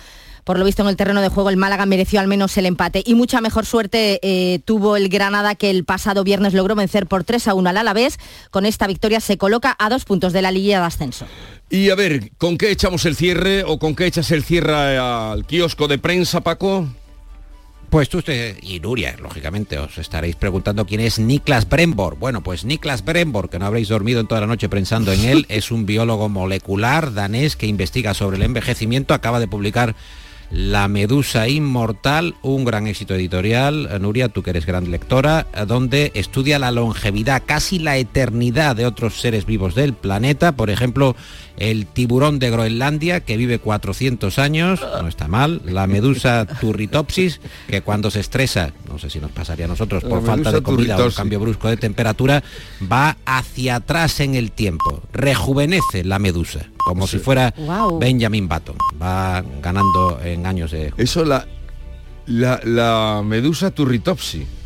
[0.49, 3.03] Por lo visto en el terreno de juego el Málaga mereció al menos el empate
[3.05, 7.23] y mucha mejor suerte eh, tuvo el Granada que el pasado viernes logró vencer por
[7.23, 8.19] 3 a 1 al Alavés.
[8.51, 11.27] Con esta victoria se coloca a dos puntos de la liguilla de ascenso.
[11.69, 15.45] Y a ver, ¿con qué echamos el cierre o con qué echas el cierre al
[15.45, 16.89] kiosco de prensa, Paco?
[17.91, 22.17] Pues tú usted y Nuria, lógicamente, os estaréis preguntando quién es Niklas Brembor.
[22.17, 25.45] Bueno, pues Niklas Brembor, que no habréis dormido en toda la noche pensando en él,
[25.51, 29.95] es un biólogo molecular danés que investiga sobre el envejecimiento, acaba de publicar
[30.51, 36.59] la Medusa Inmortal, un gran éxito editorial, Nuria, tú que eres gran lectora, donde estudia
[36.59, 41.17] la longevidad, casi la eternidad de otros seres vivos del planeta, por ejemplo,
[41.59, 47.83] el tiburón de Groenlandia, que vive 400 años, no está mal, la medusa turritopsis, que
[47.83, 51.11] cuando se estresa, no sé si nos pasaría a nosotros por falta de comida o
[51.13, 52.43] cambio brusco de temperatura,
[52.91, 57.55] va hacia atrás en el tiempo, rejuvenece la medusa, como si fuera
[58.01, 60.93] Benjamin Button, va ganando en años de...
[60.97, 61.47] Eso la,
[62.27, 64.58] la, la medusa turritopsis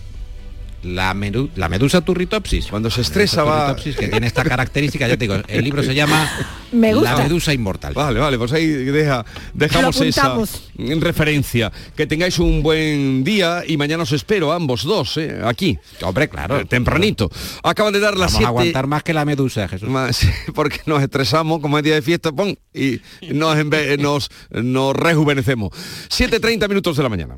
[0.83, 1.17] la,
[1.57, 2.67] la medusa turritopsis.
[2.67, 3.77] Cuando se estresa va...
[3.77, 6.31] que tiene esta característica, ya te digo, el libro se llama
[6.73, 7.93] La medusa inmortal.
[7.93, 10.37] Vale, vale, pues ahí deja, dejamos esa
[10.77, 11.71] referencia.
[11.95, 15.41] Que tengáis un buen día y mañana os espero ambos dos, ¿eh?
[15.45, 15.79] aquí.
[16.03, 16.61] Hombre, claro.
[16.61, 17.31] Eh, tempranito.
[17.63, 19.89] Acaban de dar las Vamos a aguantar más que la medusa, Jesús.
[20.55, 23.59] porque nos estresamos, como es día de fiesta, pon, y nos,
[23.99, 25.71] nos, nos rejuvenecemos.
[26.09, 27.37] 7.30 minutos de la mañana.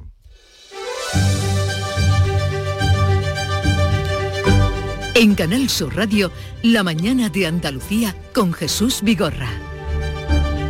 [5.16, 6.32] En Canal Sur Radio,
[6.64, 9.48] La mañana de Andalucía con Jesús Vigorra.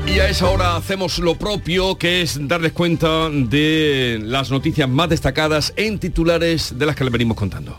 [0.07, 5.09] Y a esa hora hacemos lo propio, que es darles cuenta de las noticias más
[5.09, 7.78] destacadas en titulares de las que les venimos contando.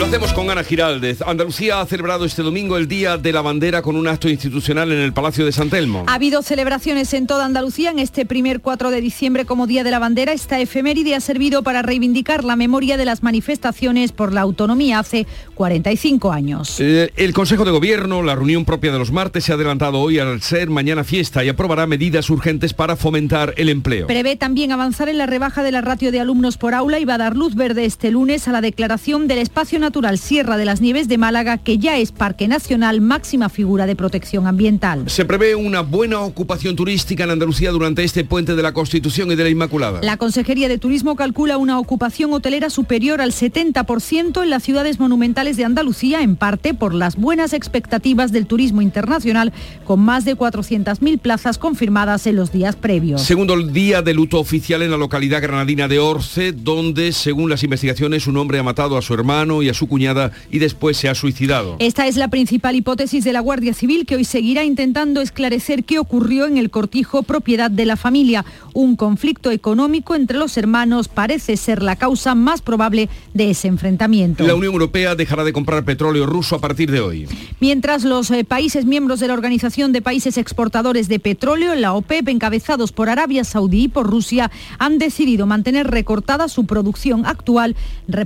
[0.00, 1.20] Lo hacemos con Ana Giraldez.
[1.20, 4.98] Andalucía ha celebrado este domingo el Día de la Bandera con un acto institucional en
[4.98, 6.04] el Palacio de San Telmo.
[6.06, 9.90] Ha habido celebraciones en toda Andalucía en este primer 4 de diciembre como Día de
[9.90, 10.32] la Bandera.
[10.32, 15.26] Esta efeméride ha servido para reivindicar la memoria de las manifestaciones por la autonomía hace
[15.54, 16.80] 45 años.
[16.80, 20.18] Eh, el Consejo de Gobierno, la reunión propia de los martes, se ha adelantado hoy
[20.18, 24.06] al ser mañana fiesta y aprobará medidas urgentes para fomentar el empleo.
[24.06, 27.16] Prevé también avanzar en la rebaja de la ratio de alumnos por aula y va
[27.16, 30.64] a dar luz verde este lunes a la declaración del espacio nacional Natural Sierra de
[30.64, 35.10] las Nieves de Málaga, que ya es Parque Nacional, máxima figura de protección ambiental.
[35.10, 39.34] Se prevé una buena ocupación turística en Andalucía durante este puente de la Constitución y
[39.34, 39.98] de la Inmaculada.
[40.00, 45.56] La Consejería de Turismo calcula una ocupación hotelera superior al 70% en las ciudades monumentales
[45.56, 49.52] de Andalucía, en parte por las buenas expectativas del turismo internacional,
[49.84, 53.22] con más de 400.000 plazas confirmadas en los días previos.
[53.22, 57.64] Segundo el día de luto oficial en la localidad granadina de Orce, donde, según las
[57.64, 61.08] investigaciones, un hombre ha matado a su hermano y a su cuñada y después se
[61.08, 61.76] ha suicidado.
[61.78, 65.98] Esta es la principal hipótesis de la Guardia Civil que hoy seguirá intentando esclarecer qué
[65.98, 68.44] ocurrió en el cortijo propiedad de la familia.
[68.72, 74.46] Un conflicto económico entre los hermanos parece ser la causa más probable de ese enfrentamiento.
[74.46, 77.26] La Unión Europea dejará de comprar petróleo ruso a partir de hoy.
[77.60, 82.28] Mientras los eh, países miembros de la Organización de Países Exportadores de Petróleo, la OPEP,
[82.28, 87.76] encabezados por Arabia Saudí y por Rusia, han decidido mantener recortada su producción actual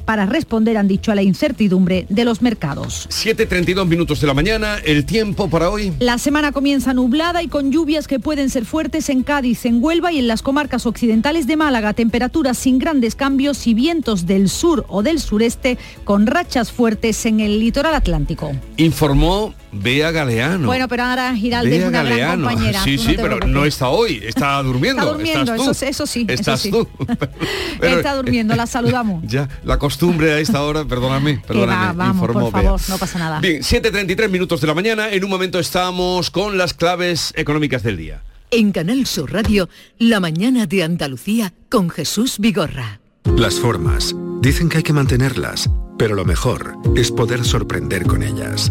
[0.04, 3.06] para responder, han dicho, a la incertidumbre de los mercados.
[3.10, 5.92] 7.32 minutos de la mañana, el tiempo para hoy.
[5.98, 10.10] La semana comienza nublada y con lluvias que pueden ser fuertes en Cádiz, en Huelva
[10.12, 11.92] y en las comarcas occidentales de Málaga.
[11.92, 17.40] Temperaturas sin grandes cambios y vientos del sur o del sureste con rachas fuertes en
[17.40, 18.52] el litoral atlántico.
[18.76, 20.66] Informó Bea Galeano.
[20.66, 22.82] Bueno, pero ahora Giralde es una gran compañera.
[22.82, 25.02] Sí, sí, pero no está hoy, está durmiendo.
[25.02, 26.26] Está durmiendo, Eso, eso, sí.
[26.28, 26.88] Estás tú.
[27.82, 29.24] está durmiendo, la saludamos.
[29.34, 31.96] Ya, la costumbre a esta hora, perdóname, perdóname.
[31.96, 33.40] vamos, por favor, no pasa nada.
[33.40, 37.96] Bien, 7.33 minutos de la mañana, en un momento estamos con las claves económicas del
[37.96, 38.22] día.
[38.50, 43.00] En Canal Sur Radio, la mañana de Andalucía con Jesús Vigorra.
[43.36, 44.14] Las formas.
[44.40, 48.70] Dicen que hay que mantenerlas, pero lo mejor es poder sorprender con ellas.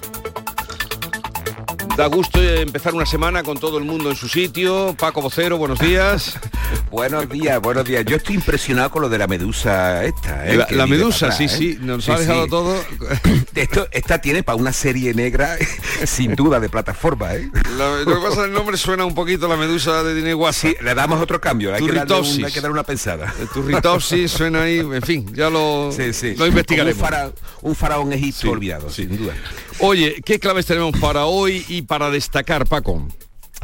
[1.97, 4.95] Da gusto empezar una semana con todo el mundo en su sitio.
[4.97, 6.39] Paco Vocero, buenos días.
[6.91, 8.05] buenos días, buenos días.
[8.05, 10.47] Yo estoy impresionado con lo de la medusa esta.
[10.47, 10.65] ¿eh?
[10.71, 11.77] La, medusa, sí, sí, ¿eh?
[11.81, 12.75] nos ha dejado todo.
[13.55, 15.57] Esto, esta tiene para una serie negra,
[16.05, 17.35] sin duda, de plataforma.
[17.35, 17.49] ¿eh?
[17.77, 20.53] lo que pasa el nombre suena un poquito la medusa de Dinegua.
[20.53, 21.73] Sí, le damos otro cambio.
[21.73, 23.33] Hay que, darle una, hay que dar una pensada.
[23.39, 26.95] El turritopsis suena ahí, en fin, ya lo, lo investigaremos.
[26.95, 29.33] Un faraón, un faraón egipcio olvidado, sin duda.
[29.79, 33.07] Oye, ¿qué claves tenemos para hoy y para destacar, Paco?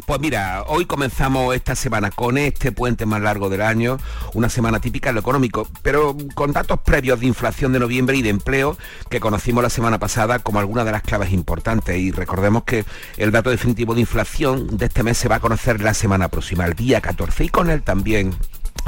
[0.08, 3.98] Pues mira, hoy comenzamos esta semana con este puente más largo del año,
[4.32, 8.22] una semana típica en lo económico, pero con datos previos de inflación de noviembre y
[8.22, 8.78] de empleo
[9.10, 11.98] que conocimos la semana pasada como algunas de las claves importantes.
[11.98, 12.86] Y recordemos que
[13.18, 16.64] el dato definitivo de inflación de este mes se va a conocer la semana próxima,
[16.64, 18.34] el día 14, y con él también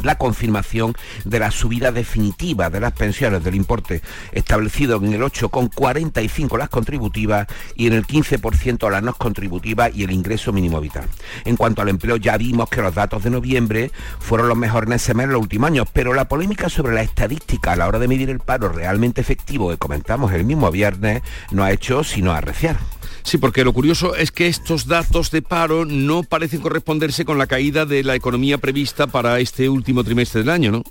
[0.03, 6.59] la confirmación de la subida definitiva de las pensiones del importe establecido en el 8,45
[6.59, 11.05] las contributivas y en el 15% las no contributivas y el ingreso mínimo vital.
[11.45, 14.95] En cuanto al empleo ya vimos que los datos de noviembre fueron los mejores en
[14.95, 17.99] ese mes en los últimos años, pero la polémica sobre la estadística a la hora
[17.99, 22.33] de medir el paro realmente efectivo que comentamos el mismo viernes no ha hecho sino
[22.33, 22.77] arreciar.
[23.23, 27.47] Sí, porque lo curioso es que estos datos de paro no parecen corresponderse con la
[27.47, 30.85] caída de la economía prevista para este último trimestre del año, ¿no?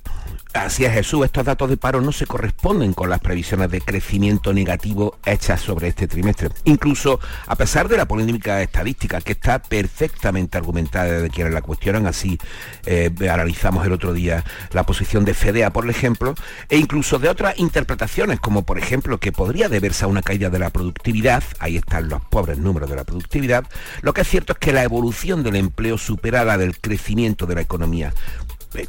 [0.52, 5.20] Es Jesús, estos datos de paro no se corresponden con las previsiones de crecimiento negativo
[5.24, 6.50] hechas sobre este trimestre.
[6.64, 12.08] Incluso a pesar de la polémica estadística que está perfectamente argumentada de quienes la cuestionan,
[12.08, 12.40] así
[12.86, 16.34] eh, analizamos el otro día la posición de FEDEA, por ejemplo,
[16.68, 20.60] e incluso de otras interpretaciones, como por ejemplo que podría deberse a una caída de
[20.60, 23.66] la productividad, ahí están los pobres números de la productividad,
[24.02, 27.56] lo que es cierto es que la evolución del empleo supera la del crecimiento de
[27.56, 28.14] la economía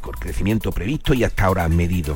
[0.01, 2.15] con crecimiento previsto y hasta ahora medido.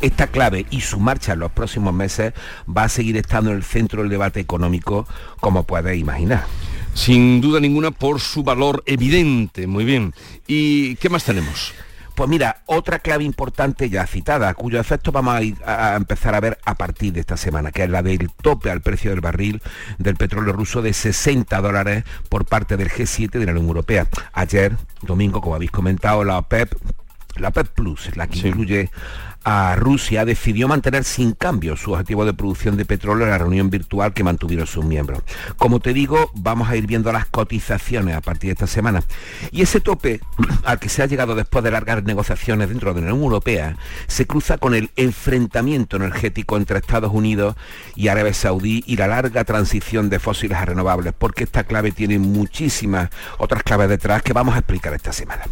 [0.00, 2.32] Esta clave y su marcha en los próximos meses
[2.68, 5.08] va a seguir estando en el centro del debate económico,
[5.40, 6.46] como podéis imaginar.
[6.94, 9.66] Sin duda ninguna por su valor evidente.
[9.66, 10.14] Muy bien.
[10.46, 11.72] ¿Y qué más tenemos?
[12.20, 16.58] Pues mira, otra clave importante ya citada, cuyo efecto vamos a, a, empezar a ver
[16.66, 19.62] a partir de esta semana, que es la del tope al precio del barril
[19.96, 24.06] del petróleo ruso de 60 dólares por parte del G7 de la Unión Europea.
[24.34, 26.74] Ayer, domingo, como habéis comentado, la OPEP,
[27.36, 28.48] la OPEP Plus, la que sí.
[28.48, 28.90] incluye
[29.44, 33.70] a Rusia decidió mantener sin cambio su objetivo de producción de petróleo en la reunión
[33.70, 35.22] virtual que mantuvieron sus miembros.
[35.56, 39.02] Como te digo, vamos a ir viendo las cotizaciones a partir de esta semana.
[39.50, 40.20] Y ese tope
[40.64, 43.76] al que se ha llegado después de largas negociaciones dentro de la Unión Europea
[44.06, 47.56] se cruza con el enfrentamiento energético entre Estados Unidos
[47.94, 52.18] y Arabia Saudí y la larga transición de fósiles a renovables, porque esta clave tiene
[52.18, 55.44] muchísimas otras claves detrás que vamos a explicar esta semana.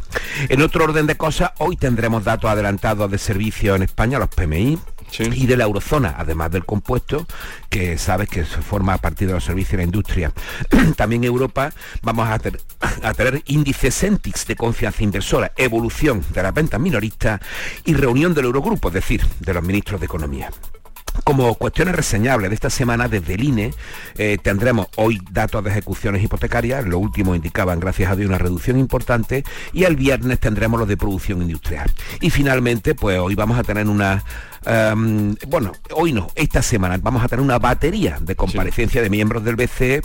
[0.49, 4.79] En otro orden de cosas, hoy tendremos datos adelantados de servicios en España, los PMI,
[5.11, 5.25] Sí.
[5.33, 7.27] y de la eurozona, además del compuesto,
[7.71, 10.33] que sabes que se forma a partir de los servicios de la industria.
[10.97, 11.73] También Europa
[12.03, 12.61] vamos a, ter,
[13.03, 17.41] a tener índices Centix de confianza inversora, evolución de las ventas minoristas
[17.87, 20.51] y reunión del Eurogrupo, es decir, de los ministros de Economía.
[21.25, 23.75] Como cuestiones reseñables de esta semana, desde el INE
[24.17, 28.79] eh, tendremos hoy datos de ejecuciones hipotecarias, lo último indicaban, gracias a Dios, una reducción
[28.79, 31.91] importante, y el viernes tendremos los de producción industrial.
[32.21, 34.25] Y finalmente, pues hoy vamos a tener una
[34.67, 39.05] Um, bueno, hoy no, esta semana vamos a tener una batería de comparecencia sí.
[39.05, 40.03] de miembros del BCE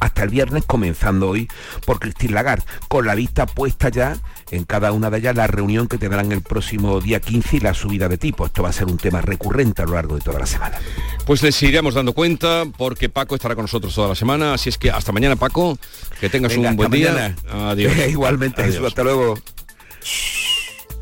[0.00, 1.48] hasta el viernes, comenzando hoy
[1.84, 4.16] por Christine Lagarde, con la vista puesta ya
[4.50, 7.74] en cada una de ellas la reunión que tendrán el próximo día 15 y la
[7.74, 8.46] subida de tipo.
[8.46, 10.78] Esto va a ser un tema recurrente a lo largo de toda la semana.
[11.26, 14.78] Pues les iremos dando cuenta porque Paco estará con nosotros toda la semana, así es
[14.78, 15.78] que hasta mañana Paco,
[16.20, 17.36] que tengas Venga, un buen día.
[17.50, 17.92] Adiós.
[18.08, 18.74] Igualmente, Adiós.
[18.74, 19.34] Jesús, hasta luego.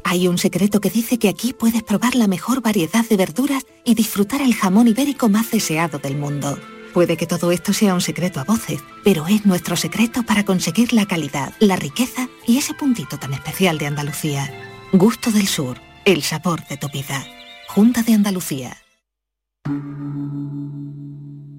[0.04, 3.94] Hay un secreto que dice que aquí puedes probar la mejor variedad de verduras y
[3.94, 6.58] disfrutar el jamón ibérico más deseado del mundo.
[6.92, 10.92] Puede que todo esto sea un secreto a voces, pero es nuestro secreto para conseguir
[10.92, 14.52] la calidad, la riqueza y ese puntito tan especial de Andalucía.
[14.92, 17.24] Gusto del Sur, el sabor de tu vida.
[17.68, 18.76] Junta de Andalucía.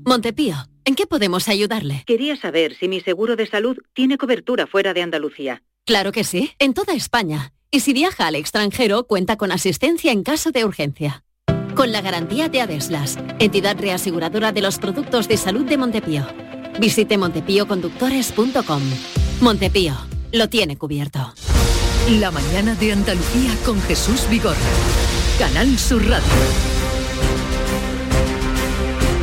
[0.06, 0.56] Montepío,
[0.86, 2.04] ¿en qué podemos ayudarle?
[2.06, 5.64] Quería saber si mi seguro de salud tiene cobertura fuera de Andalucía.
[5.86, 7.54] Claro que sí, en toda España.
[7.72, 11.24] Y si viaja al extranjero, cuenta con asistencia en caso de urgencia.
[11.76, 16.26] Con la garantía de Adeslas, entidad reaseguradora de los productos de salud de Montepío.
[16.80, 18.82] Visite montepíoconductores.com.
[19.42, 19.96] Montepío,
[20.32, 21.34] lo tiene cubierto.
[22.20, 24.58] La mañana de Andalucía con Jesús Vigorra.
[25.40, 26.73] Canal Sur Radio.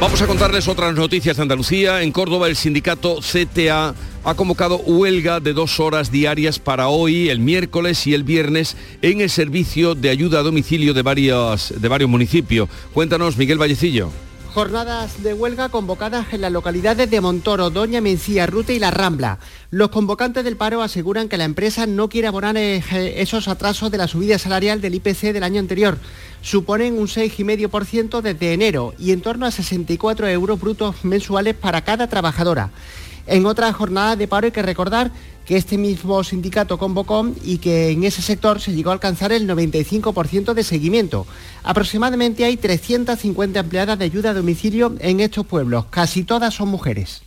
[0.00, 2.00] Vamos a contarles otras noticias de Andalucía.
[2.00, 3.94] En Córdoba el sindicato CTA
[4.24, 9.20] ha convocado huelga de dos horas diarias para hoy, el miércoles y el viernes en
[9.20, 12.70] el servicio de ayuda a domicilio de, varios, de varios municipios.
[12.94, 14.10] Cuéntanos, Miguel Vallecillo.
[14.52, 19.38] Jornadas de huelga convocadas en las localidades de Montoro, Doña Mencía, Rute y La Rambla.
[19.70, 22.82] Los convocantes del paro aseguran que la empresa no quiere abonar eh,
[23.16, 25.98] esos atrasos de la subida salarial del IPC del año anterior.
[26.42, 32.08] Suponen un 6,5% desde enero y en torno a 64 euros brutos mensuales para cada
[32.08, 32.70] trabajadora.
[33.28, 35.12] En otra jornada de paro hay que recordar
[35.44, 39.48] que este mismo sindicato convocó y que en ese sector se llegó a alcanzar el
[39.48, 41.26] 95% de seguimiento.
[41.62, 47.22] Aproximadamente hay 350 empleadas de ayuda a domicilio en estos pueblos, casi todas son mujeres.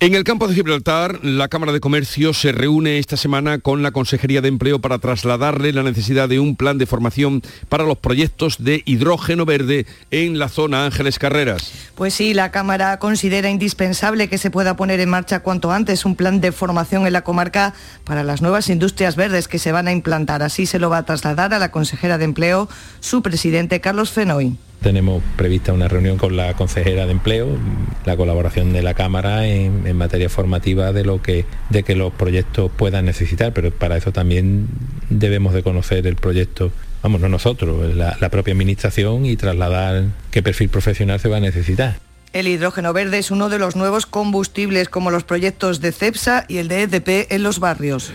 [0.00, 3.92] En el campo de Gibraltar, la Cámara de Comercio se reúne esta semana con la
[3.92, 8.62] Consejería de Empleo para trasladarle la necesidad de un plan de formación para los proyectos
[8.62, 11.72] de hidrógeno verde en la zona Ángeles Carreras.
[11.94, 16.16] Pues sí, la Cámara considera indispensable que se pueda poner en marcha cuanto antes un
[16.16, 19.92] plan de formación en la comarca para las nuevas industrias verdes que se van a
[19.92, 20.42] implantar.
[20.42, 22.68] Así se lo va a trasladar a la consejera de Empleo,
[23.00, 24.56] su presidente Carlos Fenoy.
[24.84, 27.56] Tenemos prevista una reunión con la consejera de empleo,
[28.04, 32.70] la colaboración de la Cámara en, materia formativa de lo que, de que los proyectos
[32.70, 34.68] puedan necesitar, pero para eso también
[35.08, 36.70] debemos de conocer el proyecto,
[37.02, 41.40] vamos, no nosotros, la, la propia administración y trasladar qué perfil profesional se va a
[41.40, 41.98] necesitar.
[42.34, 46.58] El hidrógeno verde es uno de los nuevos combustibles como los proyectos de CEPSA y
[46.58, 48.12] el de EDP en los barrios.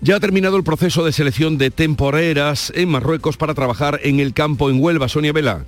[0.00, 4.32] Ya ha terminado el proceso de selección de temporeras en Marruecos para trabajar en el
[4.32, 5.08] campo en Huelva.
[5.08, 5.64] Sonia Vela.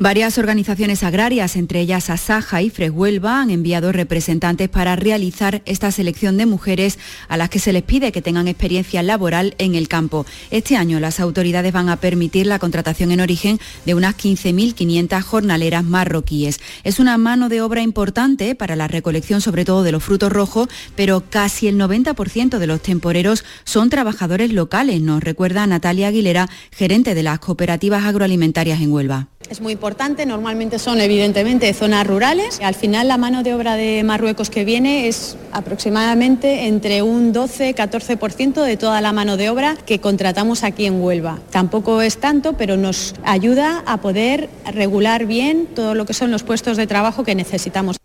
[0.00, 6.36] Varias organizaciones agrarias, entre ellas Asaja y Freshuelva, han enviado representantes para realizar esta selección
[6.36, 10.24] de mujeres a las que se les pide que tengan experiencia laboral en el campo.
[10.52, 15.82] Este año las autoridades van a permitir la contratación en origen de unas 15.500 jornaleras
[15.82, 16.60] marroquíes.
[16.84, 20.68] Es una mano de obra importante para la recolección sobre todo de los frutos rojos,
[20.94, 27.16] pero casi el 90% de los temporeros son trabajadores locales, nos recuerda Natalia Aguilera, gerente
[27.16, 29.26] de las cooperativas agroalimentarias en Huelva.
[29.50, 32.60] Es muy importante, normalmente son evidentemente zonas rurales.
[32.62, 38.62] Al final la mano de obra de Marruecos que viene es aproximadamente entre un 12-14%
[38.62, 41.38] de toda la mano de obra que contratamos aquí en Huelva.
[41.50, 46.42] Tampoco es tanto, pero nos ayuda a poder regular bien todo lo que son los
[46.42, 47.96] puestos de trabajo que necesitamos.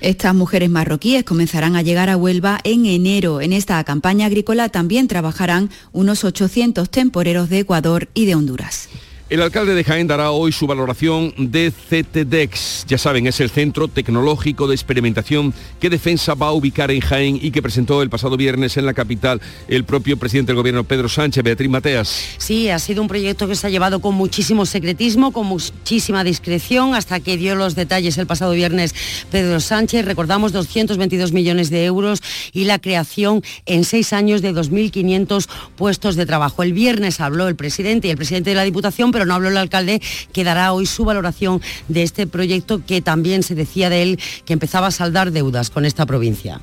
[0.00, 3.40] Estas mujeres marroquíes comenzarán a llegar a Huelva en enero.
[3.40, 8.88] En esta campaña agrícola también trabajarán unos 800 temporeros de Ecuador y de Honduras.
[9.30, 12.86] El alcalde de Jaén dará hoy su valoración de CTDEX.
[12.88, 17.38] Ya saben, es el Centro Tecnológico de Experimentación que Defensa va a ubicar en Jaén
[17.42, 21.10] y que presentó el pasado viernes en la capital el propio presidente del gobierno Pedro
[21.10, 22.38] Sánchez, Beatriz Mateas.
[22.38, 26.94] Sí, ha sido un proyecto que se ha llevado con muchísimo secretismo, con muchísima discreción,
[26.94, 28.94] hasta que dio los detalles el pasado viernes
[29.30, 30.06] Pedro Sánchez.
[30.06, 32.22] Recordamos 222 millones de euros
[32.54, 36.62] y la creación en seis años de 2.500 puestos de trabajo.
[36.62, 39.56] El viernes habló el presidente y el presidente de la Diputación, pero no habló el
[39.56, 40.00] alcalde,
[40.32, 44.52] que dará hoy su valoración de este proyecto que también se decía de él que
[44.52, 46.60] empezaba a saldar deudas con esta provincia.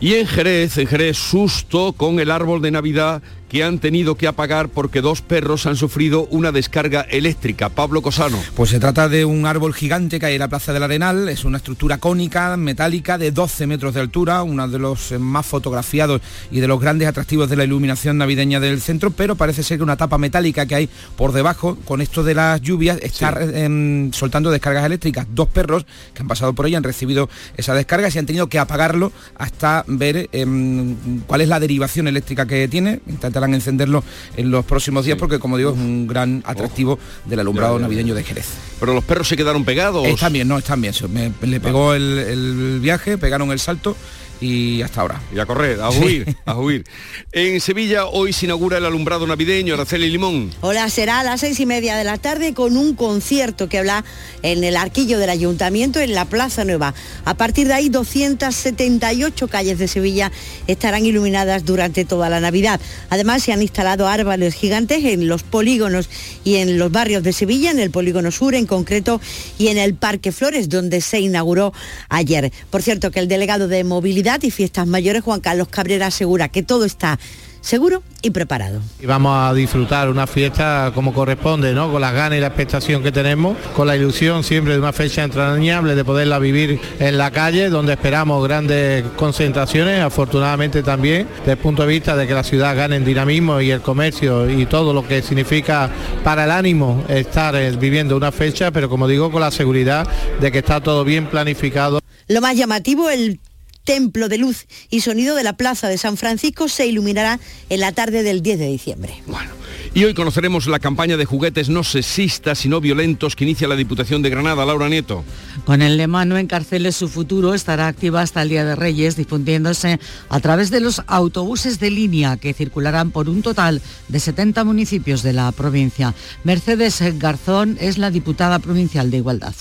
[0.00, 3.22] Y en Jerez, en Jerez, susto con el árbol de Navidad
[3.54, 7.68] que han tenido que apagar porque dos perros han sufrido una descarga eléctrica.
[7.68, 8.36] Pablo Cosano.
[8.56, 11.28] Pues se trata de un árbol gigante que hay en la Plaza del Arenal.
[11.28, 16.20] Es una estructura cónica, metálica, de 12 metros de altura, uno de los más fotografiados
[16.50, 19.84] y de los grandes atractivos de la iluminación navideña del centro, pero parece ser que
[19.84, 24.50] una tapa metálica que hay por debajo, con esto de las lluvias, está em, soltando
[24.50, 25.28] descargas eléctricas.
[25.30, 28.58] Dos perros que han pasado por ella han recibido esa descarga y han tenido que
[28.58, 30.96] apagarlo hasta ver em,
[31.28, 33.00] cuál es la derivación eléctrica que tiene.
[33.44, 34.04] Intentarán encenderlo
[34.36, 38.24] en los próximos días porque, como digo, es un gran atractivo del alumbrado navideño de
[38.24, 38.46] Jerez.
[38.80, 40.06] Pero los perros se quedaron pegados.
[40.06, 40.94] Están bien, no, están bien.
[41.42, 43.96] le pegó el, el viaje, pegaron el salto
[44.40, 45.20] y hasta ahora.
[45.34, 46.84] Y a correr, a huir, a huir.
[47.32, 50.50] En Sevilla hoy se inaugura el alumbrado navideño, Araceli Limón.
[50.60, 54.04] Hola, será a las seis y media de la tarde con un concierto que habla
[54.42, 56.94] en el arquillo del ayuntamiento en la Plaza Nueva.
[57.24, 60.30] A partir de ahí, 278 calles de Sevilla
[60.66, 62.80] estarán iluminadas durante toda la Navidad.
[63.10, 66.08] Además, se han instalado árboles gigantes en los polígonos
[66.44, 69.20] y en los barrios de Sevilla, en el polígono sur en concreto
[69.58, 71.72] y en el Parque Flores, donde se inauguró
[72.08, 72.52] ayer.
[72.70, 76.62] Por cierto, que el delegado de movilidad y Fiestas Mayores, Juan Carlos Cabrera, asegura que
[76.62, 77.18] todo está
[77.64, 78.80] seguro y preparado.
[79.00, 81.90] Y vamos a disfrutar una fiesta como corresponde, ¿no?
[81.90, 85.24] Con las ganas y la expectación que tenemos, con la ilusión siempre de una fecha
[85.24, 91.58] entrañable de poderla vivir en la calle, donde esperamos grandes concentraciones, afortunadamente también, desde el
[91.58, 94.92] punto de vista de que la ciudad gane en dinamismo y el comercio y todo
[94.92, 95.90] lo que significa
[96.22, 100.06] para el ánimo estar eh, viviendo una fecha, pero como digo, con la seguridad
[100.38, 102.00] de que está todo bien planificado.
[102.28, 103.40] Lo más llamativo, el
[103.84, 107.92] templo de luz y sonido de la Plaza de San Francisco se iluminará en la
[107.92, 109.14] tarde del 10 de diciembre.
[109.26, 109.50] Bueno.
[109.96, 114.22] Y hoy conoceremos la campaña de juguetes no sexistas sino violentos que inicia la Diputación
[114.22, 114.66] de Granada.
[114.66, 115.22] Laura Nieto.
[115.64, 120.00] Con el lema No encarceles su futuro estará activa hasta el Día de Reyes, difundiéndose
[120.28, 125.22] a través de los autobuses de línea que circularán por un total de 70 municipios
[125.22, 126.12] de la provincia.
[126.42, 129.54] Mercedes Garzón es la diputada provincial de Igualdad.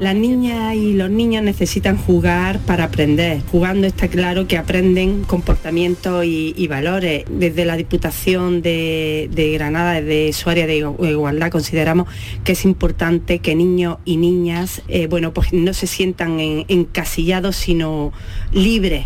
[0.00, 3.42] Las niñas y los niños necesitan jugar para aprender.
[3.52, 7.24] Jugando está claro que aprenden comportamientos y, valores.
[7.28, 12.08] Desde la Diputación de, Granada, desde su área de igualdad, consideramos
[12.44, 18.14] que es importante que niños y niñas eh, bueno, pues no se sientan encasillados, sino
[18.52, 19.04] libres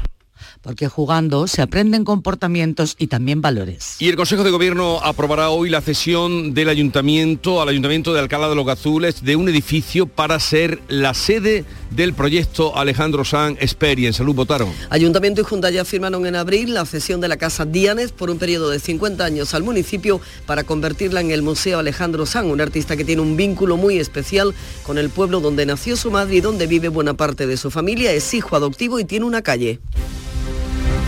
[0.64, 3.96] porque jugando se aprenden comportamientos y también valores.
[3.98, 8.48] Y el Consejo de Gobierno aprobará hoy la cesión del Ayuntamiento al Ayuntamiento de Alcalá
[8.48, 14.18] de los Gazules de un edificio para ser la sede del proyecto Alejandro San Experience.
[14.18, 14.72] Salud, votaron.
[14.88, 18.38] Ayuntamiento y Junta ya firmaron en abril la cesión de la Casa Dianes por un
[18.38, 22.96] periodo de 50 años al municipio para convertirla en el Museo Alejandro San, un artista
[22.96, 26.66] que tiene un vínculo muy especial con el pueblo donde nació su madre y donde
[26.66, 28.12] vive buena parte de su familia.
[28.12, 29.78] Es hijo adoptivo y tiene una calle.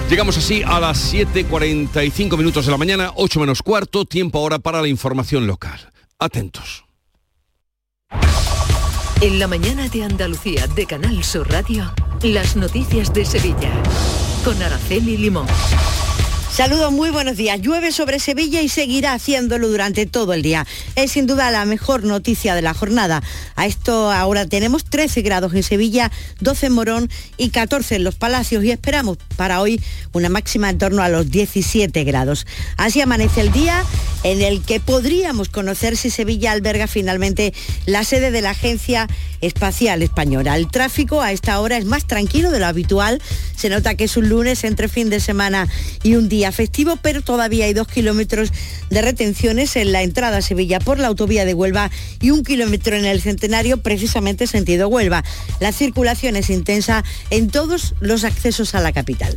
[0.09, 4.81] Llegamos así a las 7.45 minutos de la mañana, 8 menos cuarto, tiempo ahora para
[4.81, 5.93] la información local.
[6.19, 6.85] Atentos.
[9.21, 11.93] En la mañana de Andalucía de Canal Sur Radio,
[12.23, 13.73] las noticias de Sevilla,
[14.45, 15.47] con Araceli Limón.
[16.57, 17.61] Saludos, muy buenos días.
[17.61, 20.67] Llueve sobre Sevilla y seguirá haciéndolo durante todo el día.
[20.95, 23.23] Es sin duda la mejor noticia de la jornada.
[23.57, 28.15] A esto ahora tenemos 13 grados en Sevilla, 12 en Morón y 14 en Los
[28.15, 29.83] Palacios y esperamos para hoy
[30.15, 32.47] una máxima en torno a los 17 grados.
[32.79, 33.85] Así amanece el día
[34.23, 37.53] en el que podríamos conocer si Sevilla alberga finalmente
[37.85, 39.09] la sede de la Agencia
[39.43, 40.57] Espacial Española.
[40.57, 43.21] El tráfico a esta hora es más tranquilo de lo habitual.
[43.55, 45.69] Se nota que es un lunes entre fin de semana
[46.03, 48.53] y un día festivo, pero todavía hay dos kilómetros
[48.91, 51.91] de retenciones en la entrada a Sevilla por la autovía de Huelva
[52.21, 55.25] y un kilómetro en el Centenario, precisamente sentido Huelva.
[55.61, 59.37] La circulación es intensa en todos los accesos a la capital.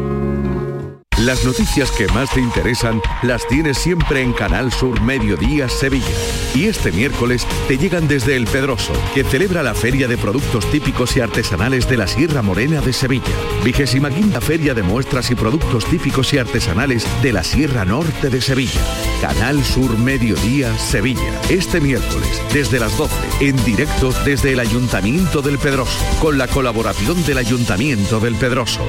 [1.25, 6.07] Las noticias que más te interesan las tienes siempre en Canal Sur Mediodía Sevilla.
[6.55, 11.15] Y este miércoles te llegan desde El Pedroso, que celebra la Feria de Productos Típicos
[11.15, 13.35] y Artesanales de la Sierra Morena de Sevilla.
[13.63, 18.41] Vigésima quinta Feria de Muestras y Productos Típicos y Artesanales de la Sierra Norte de
[18.41, 18.81] Sevilla.
[19.21, 21.39] Canal Sur Mediodía Sevilla.
[21.49, 27.23] Este miércoles, desde las 12, en directo desde el Ayuntamiento del Pedroso, con la colaboración
[27.25, 28.81] del Ayuntamiento del Pedroso.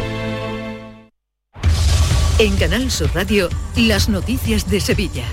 [2.39, 5.25] En Canal Sur Radio, las noticias de Sevilla.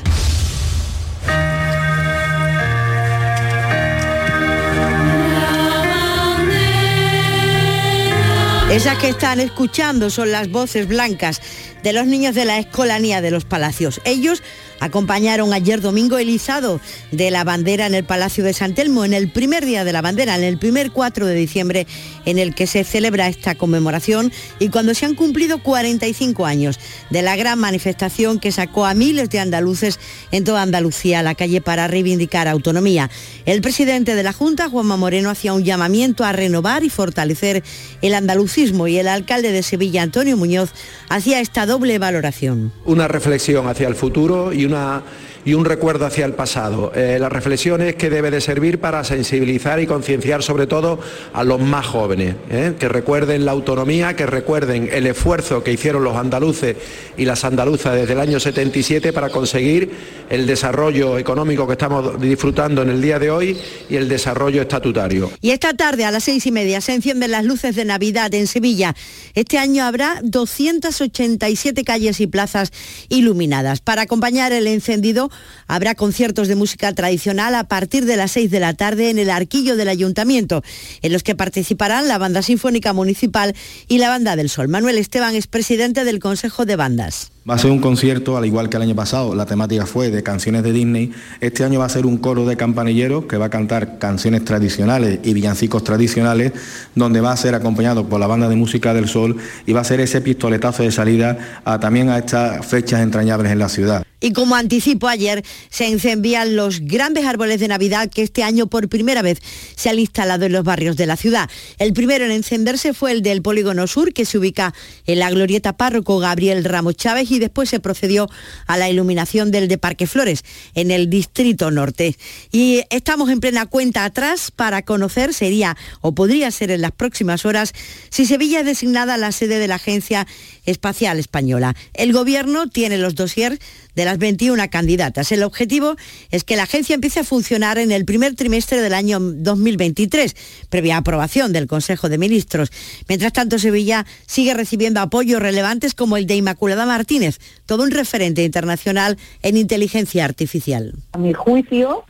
[8.70, 11.41] Esas que están escuchando son las voces blancas
[11.82, 14.00] de los niños de la Escolanía de los Palacios.
[14.06, 14.43] Ellos
[14.80, 16.80] acompañaron ayer domingo el izado
[17.11, 20.01] de la bandera en el Palacio de San Telmo, en el primer día de la
[20.01, 21.88] bandera, en el primer 4 de diciembre
[22.25, 27.21] en el que se celebra esta conmemoración y cuando se han cumplido 45 años de
[27.21, 29.99] la gran manifestación que sacó a miles de andaluces
[30.32, 33.09] en toda Andalucía a la calle para reivindicar autonomía.
[33.45, 37.63] El presidente de la Junta, Juanma Moreno, hacía un llamamiento a renovar y fortalecer
[38.01, 40.71] el andalucismo y el alcalde de Sevilla, Antonio Muñoz,
[41.10, 42.72] hacía esta doble valoración.
[42.86, 45.01] Una reflexión hacia el futuro y una
[45.50, 46.91] y un recuerdo hacia el pasado.
[46.93, 51.00] Eh, la reflexión es que debe de servir para sensibilizar y concienciar sobre todo
[51.34, 52.76] a los más jóvenes, ¿eh?
[52.78, 56.78] que recuerden la autonomía, que recuerden el esfuerzo que hicieron los andaluces
[57.18, 59.89] y las andaluzas desde el año 77 para conseguir
[60.30, 63.58] el desarrollo económico que estamos disfrutando en el día de hoy
[63.89, 65.32] y el desarrollo estatutario.
[65.41, 68.45] Y esta tarde a las seis y media se encienden las luces de Navidad en
[68.45, 68.95] Sevilla.
[69.34, 72.72] Este año habrá 287 calles y plazas
[73.08, 73.82] iluminadas.
[73.82, 75.32] Para acompañar el encendido
[75.67, 79.29] habrá conciertos de música tradicional a partir de las 6 de la tarde en el
[79.29, 80.63] arquillo del ayuntamiento,
[81.01, 83.55] en los que participarán la Banda Sinfónica Municipal
[83.87, 84.67] y la Banda del Sol.
[84.67, 87.31] Manuel Esteban es presidente del Consejo de Bandas.
[87.49, 90.21] Va a ser un concierto, al igual que el año pasado, la temática fue de
[90.21, 91.11] canciones de Disney.
[91.39, 95.19] Este año va a ser un coro de campanilleros que va a cantar canciones tradicionales
[95.23, 96.51] y villancicos tradicionales,
[96.93, 99.83] donde va a ser acompañado por la banda de música del sol y va a
[99.83, 104.03] ser ese pistoletazo de salida también a estas fechas entrañables en la ciudad.
[104.20, 108.89] Y como anticipo ayer, se encendían los grandes árboles de Navidad que este año por
[108.89, 109.39] primera vez
[109.76, 111.49] se han instalado en los barrios de la ciudad.
[111.78, 114.74] El primero en encenderse fue el del Polígono Sur, que se ubica
[115.05, 118.30] en la glorieta párroco Gabriel Ramos Chávez, y después se procedió
[118.67, 120.43] a la iluminación del de Parque Flores,
[120.76, 122.17] en el Distrito Norte.
[122.51, 127.45] Y estamos en plena cuenta atrás para conocer, sería o podría ser en las próximas
[127.45, 127.74] horas,
[128.09, 130.28] si Sevilla es designada la sede de la Agencia
[130.65, 131.76] Espacial Española.
[131.93, 133.59] El Gobierno tiene los dossiers
[133.95, 135.32] de las 21 candidatas.
[135.32, 135.95] El objetivo
[136.32, 140.36] es que la agencia empiece a funcionar en el primer trimestre del año 2023,
[140.68, 142.72] previa aprobación del Consejo de Ministros.
[143.07, 147.38] Mientras tanto, Sevilla sigue recibiendo apoyos relevantes como el de Inmaculada Martínez,
[147.68, 150.95] todo un referente internacional en inteligencia artificial.
[151.12, 152.03] A mi juicio,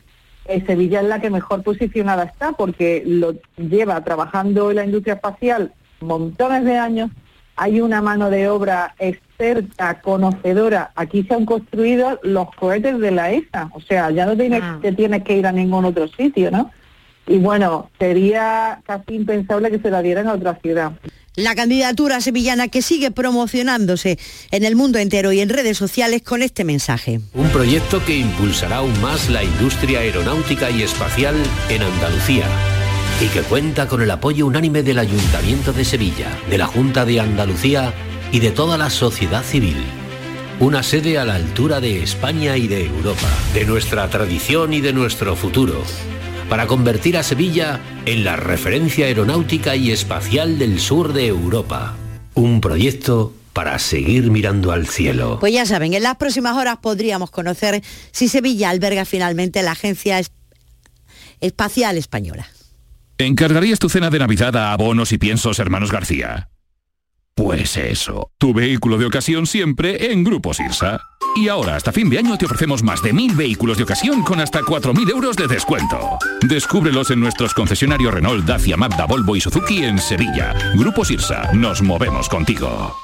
[0.46, 5.14] eh, Sevilla es la que mejor posicionada está porque lo lleva trabajando en la industria
[5.14, 7.10] espacial montones de años
[7.60, 10.92] hay una mano de obra experta, conocedora.
[10.94, 14.78] Aquí se han construido los cohetes de la ESA, o sea, ya no tienes, Ah.
[14.80, 16.70] te tienes que ir a ningún otro sitio, ¿no?
[17.26, 20.92] Y bueno, sería casi impensable que se la dieran a otra ciudad.
[21.36, 24.18] La candidatura sevillana que sigue promocionándose
[24.50, 27.20] en el mundo entero y en redes sociales con este mensaje.
[27.34, 31.34] Un proyecto que impulsará aún más la industria aeronáutica y espacial
[31.68, 32.46] en Andalucía
[33.20, 37.20] y que cuenta con el apoyo unánime del Ayuntamiento de Sevilla, de la Junta de
[37.20, 37.92] Andalucía
[38.32, 39.76] y de toda la sociedad civil.
[40.58, 44.92] Una sede a la altura de España y de Europa, de nuestra tradición y de
[44.92, 45.82] nuestro futuro,
[46.48, 51.96] para convertir a Sevilla en la referencia aeronáutica y espacial del sur de Europa.
[52.34, 55.38] Un proyecto para seguir mirando al cielo.
[55.40, 60.18] Pues ya saben, en las próximas horas podríamos conocer si Sevilla alberga finalmente la Agencia
[60.18, 60.30] Es-
[61.40, 62.46] Espacial Española.
[63.20, 66.48] ¿Encargarías tu cena de Navidad a abonos y piensos hermanos García?
[67.34, 71.02] Pues eso, tu vehículo de ocasión siempre en Grupo Sirsa.
[71.36, 74.40] Y ahora, hasta fin de año, te ofrecemos más de mil vehículos de ocasión con
[74.40, 76.18] hasta 4.000 euros de descuento.
[76.40, 80.54] Descúbrelos en nuestros concesionarios Renault, Dacia, Mazda, Volvo y Suzuki en Sevilla.
[80.74, 82.96] Grupo Sirsa, nos movemos contigo.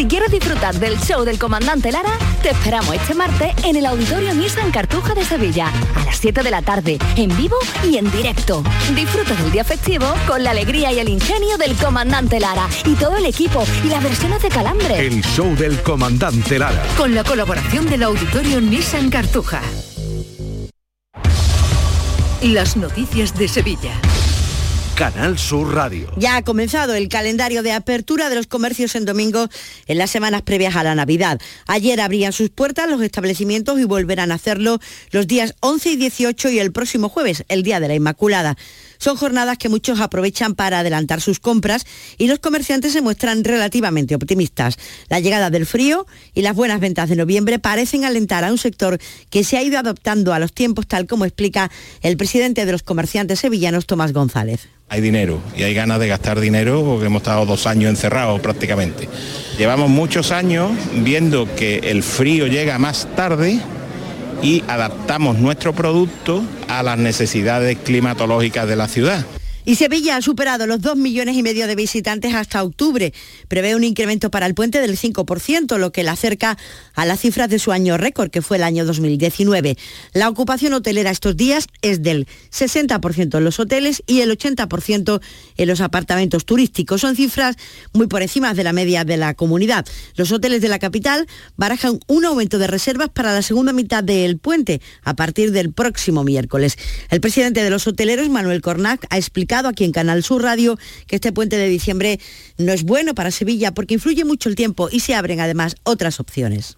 [0.00, 4.32] Si quieres disfrutar del show del comandante Lara, te esperamos este martes en el Auditorio
[4.32, 8.62] Nissan Cartuja de Sevilla, a las 7 de la tarde, en vivo y en directo.
[8.94, 13.18] Disfruta del día festivo con la alegría y el ingenio del comandante Lara y todo
[13.18, 15.06] el equipo y las versiones de Calambre.
[15.06, 16.82] El show del comandante Lara.
[16.96, 19.60] Con la colaboración del Auditorio Nissan Cartuja.
[22.40, 24.00] Las noticias de Sevilla.
[25.00, 26.12] Canal Sur Radio.
[26.18, 29.48] Ya ha comenzado el calendario de apertura de los comercios en domingo
[29.86, 31.40] en las semanas previas a la Navidad.
[31.66, 34.78] Ayer abrían sus puertas los establecimientos y volverán a hacerlo
[35.10, 38.58] los días 11 y 18 y el próximo jueves, el Día de la Inmaculada.
[39.00, 41.86] Son jornadas que muchos aprovechan para adelantar sus compras
[42.18, 44.76] y los comerciantes se muestran relativamente optimistas.
[45.08, 48.98] La llegada del frío y las buenas ventas de noviembre parecen alentar a un sector
[49.30, 51.70] que se ha ido adoptando a los tiempos, tal como explica
[52.02, 54.68] el presidente de los comerciantes sevillanos, Tomás González.
[54.90, 59.08] Hay dinero y hay ganas de gastar dinero porque hemos estado dos años encerrados prácticamente.
[59.56, 63.60] Llevamos muchos años viendo que el frío llega más tarde
[64.42, 69.26] y adaptamos nuestro producto a las necesidades climatológicas de la ciudad.
[69.64, 73.12] Y Sevilla ha superado los 2 millones y medio de visitantes hasta octubre.
[73.48, 76.58] Prevé un incremento para el puente del 5%, lo que la acerca
[76.94, 79.76] a las cifras de su año récord, que fue el año 2019.
[80.12, 85.20] La ocupación hotelera estos días es del 60% en los hoteles y el 80%
[85.56, 87.00] en los apartamentos turísticos.
[87.00, 87.56] Son cifras
[87.92, 89.86] muy por encima de la media de la comunidad.
[90.16, 94.38] Los hoteles de la capital barajan un aumento de reservas para la segunda mitad del
[94.38, 96.76] puente a partir del próximo miércoles.
[97.10, 101.16] El presidente de los hoteleros, Manuel Cornac, ha explicado aquí en Canal Sur Radio que
[101.16, 102.18] este puente de diciembre
[102.58, 106.20] no es bueno para Sevilla porque influye mucho el tiempo y se abren además otras
[106.20, 106.76] opciones.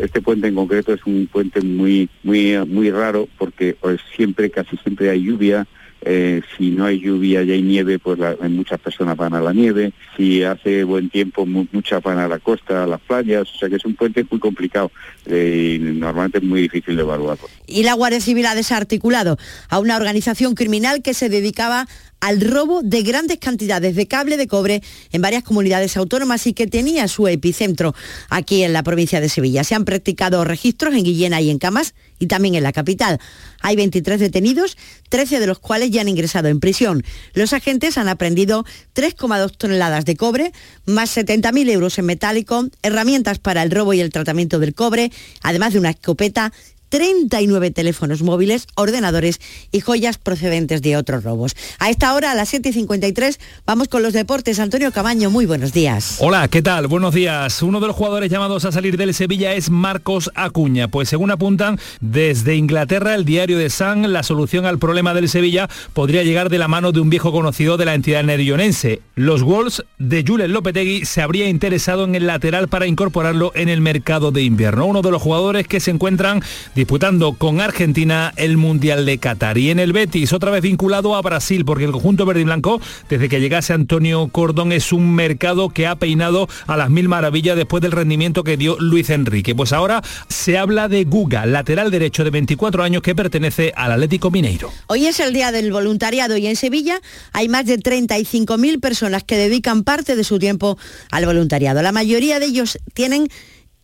[0.00, 4.76] Este puente en concreto es un puente muy muy muy raro porque pues, siempre casi
[4.78, 5.66] siempre hay lluvia.
[6.06, 9.54] eh, si no hay lluvia y hay nieve, pues la- muchas personas van a la
[9.54, 9.94] nieve.
[10.18, 13.48] Si hace buen tiempo, mu- muchas van a la costa, a las playas.
[13.54, 14.92] O sea que es un puente muy complicado
[15.24, 17.48] eh, y normalmente es muy difícil de evaluarlo.
[17.66, 19.38] Y la Guardia Civil ha desarticulado
[19.70, 21.86] a una organización criminal que se dedicaba
[22.24, 26.66] al robo de grandes cantidades de cable de cobre en varias comunidades autónomas y que
[26.66, 27.94] tenía su epicentro
[28.30, 29.62] aquí en la provincia de Sevilla.
[29.62, 33.20] Se han practicado registros en Guillena y en Camas y también en la capital.
[33.60, 34.78] Hay 23 detenidos,
[35.10, 37.04] 13 de los cuales ya han ingresado en prisión.
[37.34, 38.64] Los agentes han aprendido
[38.94, 40.52] 3,2 toneladas de cobre,
[40.86, 45.12] más 70.000 euros en metálico, herramientas para el robo y el tratamiento del cobre,
[45.42, 46.54] además de una escopeta,
[46.94, 49.40] 39 teléfonos móviles, ordenadores
[49.72, 51.56] y joyas procedentes de otros robos.
[51.80, 54.60] A esta hora, a las 7.53, vamos con los deportes.
[54.60, 56.18] Antonio Cabaño, muy buenos días.
[56.20, 56.86] Hola, ¿qué tal?
[56.86, 57.60] Buenos días.
[57.62, 61.80] Uno de los jugadores llamados a salir del Sevilla es Marcos Acuña, pues según apuntan
[62.00, 66.58] desde Inglaterra, el diario de San, la solución al problema del Sevilla podría llegar de
[66.58, 69.00] la mano de un viejo conocido de la entidad nerionense.
[69.16, 73.80] Los Wolves de Jules Lopetegui se habría interesado en el lateral para incorporarlo en el
[73.80, 74.86] mercado de invierno.
[74.86, 76.40] Uno de los jugadores que se encuentran
[76.84, 79.56] disputando con Argentina el Mundial de Qatar.
[79.56, 82.78] Y en el Betis, otra vez vinculado a Brasil, porque el conjunto verde y blanco,
[83.08, 87.56] desde que llegase Antonio Cordón, es un mercado que ha peinado a las mil maravillas
[87.56, 89.54] después del rendimiento que dio Luis Enrique.
[89.54, 94.30] Pues ahora se habla de Guga, lateral derecho de 24 años que pertenece al Atlético
[94.30, 94.70] Mineiro.
[94.86, 97.00] Hoy es el día del voluntariado y en Sevilla
[97.32, 100.76] hay más de 35.000 personas que dedican parte de su tiempo
[101.10, 101.80] al voluntariado.
[101.80, 103.30] La mayoría de ellos tienen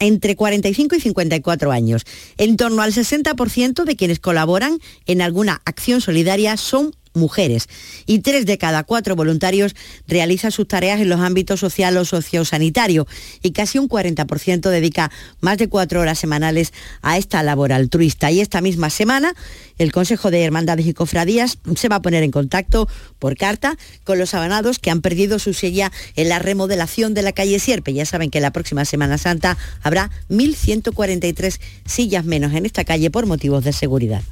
[0.00, 2.04] entre 45 y 54 años.
[2.36, 7.68] En torno al 60% de quienes colaboran en alguna acción solidaria son mujeres
[8.06, 9.74] y tres de cada cuatro voluntarios
[10.06, 13.06] realizan sus tareas en los ámbitos social o sociosanitario
[13.42, 18.30] y casi un 40% dedica más de cuatro horas semanales a esta labor altruista.
[18.30, 19.34] Y esta misma semana
[19.78, 22.88] el Consejo de Hermandades y Cofradías se va a poner en contacto
[23.18, 27.32] por carta con los abanados que han perdido su silla en la remodelación de la
[27.32, 27.94] calle Sierpe.
[27.94, 33.26] Ya saben que la próxima Semana Santa habrá 1.143 sillas menos en esta calle por
[33.26, 34.22] motivos de seguridad.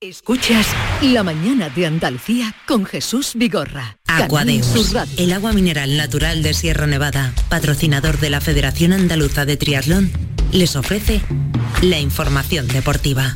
[0.00, 0.68] Escuchas
[1.02, 3.98] La mañana de Andalucía con Jesús Vigorra.
[4.06, 10.12] Aquadeus, el agua mineral natural de Sierra Nevada, patrocinador de la Federación Andaluza de Triatlón,
[10.52, 11.20] les ofrece
[11.82, 13.34] la información deportiva.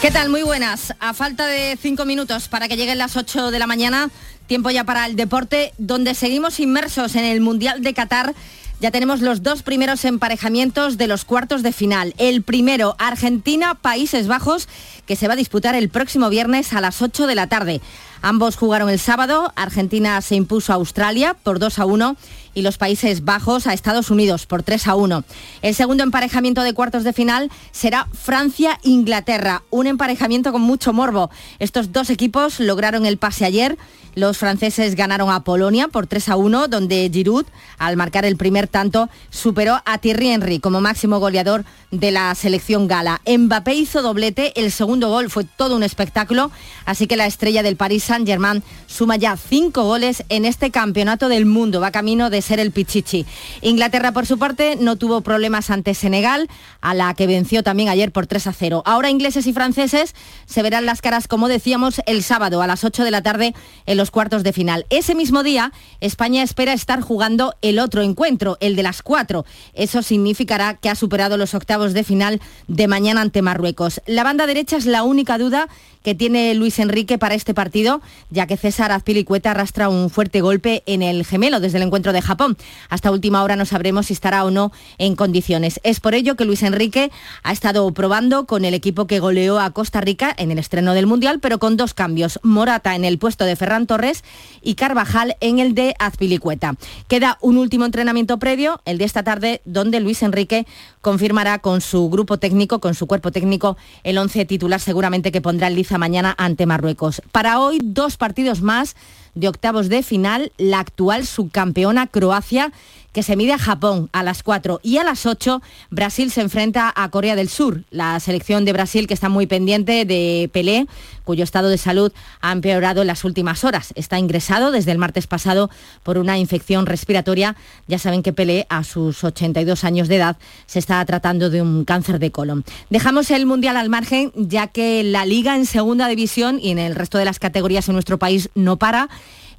[0.00, 0.28] ¿Qué tal?
[0.28, 0.94] Muy buenas.
[1.00, 4.08] A falta de cinco minutos para que lleguen las 8 de la mañana,
[4.46, 8.36] tiempo ya para el deporte, donde seguimos inmersos en el Mundial de Qatar
[8.80, 12.14] ya tenemos los dos primeros emparejamientos de los cuartos de final.
[12.16, 14.68] El primero, Argentina-Países Bajos,
[15.06, 17.80] que se va a disputar el próximo viernes a las 8 de la tarde.
[18.22, 19.52] Ambos jugaron el sábado.
[19.54, 22.16] Argentina se impuso a Australia por 2 a 1
[22.54, 25.24] y los Países Bajos a Estados Unidos por 3 a 1.
[25.62, 31.30] El segundo emparejamiento de cuartos de final será Francia-Inglaterra, un emparejamiento con mucho morbo.
[31.58, 33.78] Estos dos equipos lograron el pase ayer.
[34.16, 37.46] Los franceses ganaron a Polonia por 3 a 1, donde Giroud,
[37.78, 42.88] al marcar el primer tanto, superó a Thierry Henry como máximo goleador de la selección
[42.88, 43.20] gala.
[43.24, 46.50] Mbappé hizo doblete, el segundo gol fue todo un espectáculo,
[46.86, 51.46] así que la estrella del Paris Saint-Germain suma ya cinco goles en este campeonato del
[51.46, 51.80] mundo.
[51.80, 53.26] Va camino de ser el Pichichi.
[53.62, 56.48] Inglaterra, por su parte, no tuvo problemas ante Senegal,
[56.80, 58.82] a la que venció también ayer por 3 a 0.
[58.84, 60.14] Ahora ingleses y franceses
[60.46, 63.54] se verán las caras, como decíamos, el sábado a las 8 de la tarde
[63.86, 64.86] en los cuartos de final.
[64.90, 69.44] Ese mismo día, España espera estar jugando el otro encuentro, el de las 4.
[69.74, 74.00] Eso significará que ha superado los octavos de final de mañana ante Marruecos.
[74.06, 75.68] La banda derecha es la única duda
[76.02, 80.82] que tiene Luis Enrique para este partido, ya que César Azpilicueta arrastra un fuerte golpe
[80.86, 82.56] en el gemelo desde el encuentro de Japón.
[82.88, 85.80] Hasta última hora no sabremos si estará o no en condiciones.
[85.82, 87.10] Es por ello que Luis Enrique
[87.42, 91.06] ha estado probando con el equipo que goleó a Costa Rica en el estreno del
[91.06, 92.40] Mundial, pero con dos cambios.
[92.42, 94.24] Morata en el puesto de Ferran Torres
[94.62, 96.76] y Carvajal en el de Azpilicueta.
[97.08, 100.66] Queda un último entrenamiento previo, el de esta tarde, donde Luis Enrique
[101.00, 105.68] confirmará con su grupo técnico, con su cuerpo técnico, el once titular seguramente que pondrá
[105.68, 107.22] el mañana ante Marruecos.
[107.32, 108.96] Para hoy, dos partidos más
[109.34, 112.72] de octavos de final, la actual subcampeona Croacia
[113.12, 116.92] que se mide a Japón a las 4 y a las 8 Brasil se enfrenta
[116.94, 120.86] a Corea del Sur, la selección de Brasil que está muy pendiente de Pelé,
[121.24, 123.92] cuyo estado de salud ha empeorado en las últimas horas.
[123.94, 125.70] Está ingresado desde el martes pasado
[126.02, 127.56] por una infección respiratoria.
[127.86, 130.36] Ya saben que Pelé a sus 82 años de edad
[130.66, 132.64] se está tratando de un cáncer de colon.
[132.90, 136.94] Dejamos el Mundial al margen ya que la liga en segunda división y en el
[136.94, 139.08] resto de las categorías en nuestro país no para.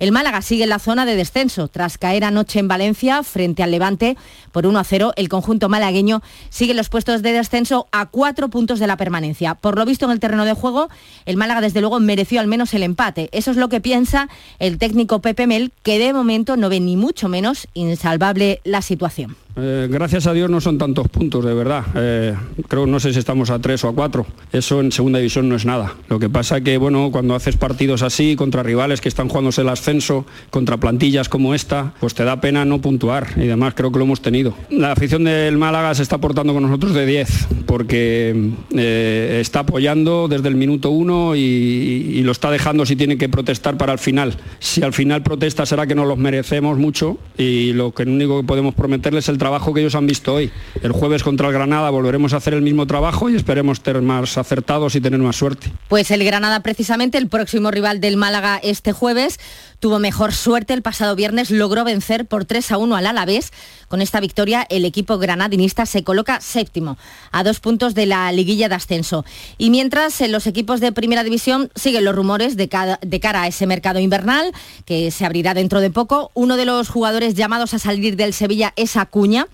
[0.02, 1.68] El Málaga sigue en la zona de descenso.
[1.68, 4.18] Tras caer anoche en Valencia frente al Levante
[4.52, 8.49] por 1 a 0, el conjunto malagueño sigue en los puestos de descenso a cuatro
[8.49, 9.54] puntos de la permanencia.
[9.54, 10.89] Por lo visto en el terreno de juego,
[11.28, 13.30] el Málaga desde luego mereció al menos el empate.
[13.32, 14.28] Eso es lo que piensa
[14.58, 19.38] el técnico Pepe Mel, que de momento no ve ni mucho menos insalvable la situación.
[19.56, 21.84] Eh, gracias a Dios no son tantos puntos, de verdad.
[21.95, 22.36] Eh,
[22.68, 24.26] creo, no sé si estamos a tres o a cuatro.
[24.52, 25.95] Eso en segunda división no es nada.
[26.08, 29.70] Lo que pasa que, bueno, cuando haces partidos así, contra rivales que están jugándose el
[29.70, 33.28] ascenso, contra plantillas como esta, pues te da pena no puntuar.
[33.38, 34.54] Y además creo que lo hemos tenido.
[34.70, 40.28] La afición del Málaga se está portando con nosotros de 10, porque eh, está apoyando
[40.28, 44.36] desde el minuto uno y, lo está dejando si tiene que protestar para el final.
[44.60, 48.45] Si al final protesta será que no los merecemos mucho y lo que único que
[48.45, 50.52] podemos prometerles es el trabajo que ellos han visto hoy.
[50.84, 54.38] El jueves contra el Granada volveremos a hacer el mismo trabajo y esperemos tener más
[54.38, 55.72] acertados y tener más suerte.
[55.88, 59.39] Pues el Granada precisamente, el próximo rival del Málaga este jueves,
[59.82, 63.52] tuvo mejor suerte el pasado viernes, logró vencer por 3 a 1 al Alavés.
[63.90, 66.98] Con esta victoria el equipo granadinista se coloca séptimo,
[67.32, 69.26] a dos puntos de la liguilla de ascenso.
[69.58, 72.70] Y mientras en los equipos de primera división siguen los rumores de,
[73.02, 74.54] de cara a ese mercado invernal
[74.86, 78.74] que se abrirá dentro de poco, uno de los jugadores llamados a salir del Sevilla
[78.76, 79.48] es Acuña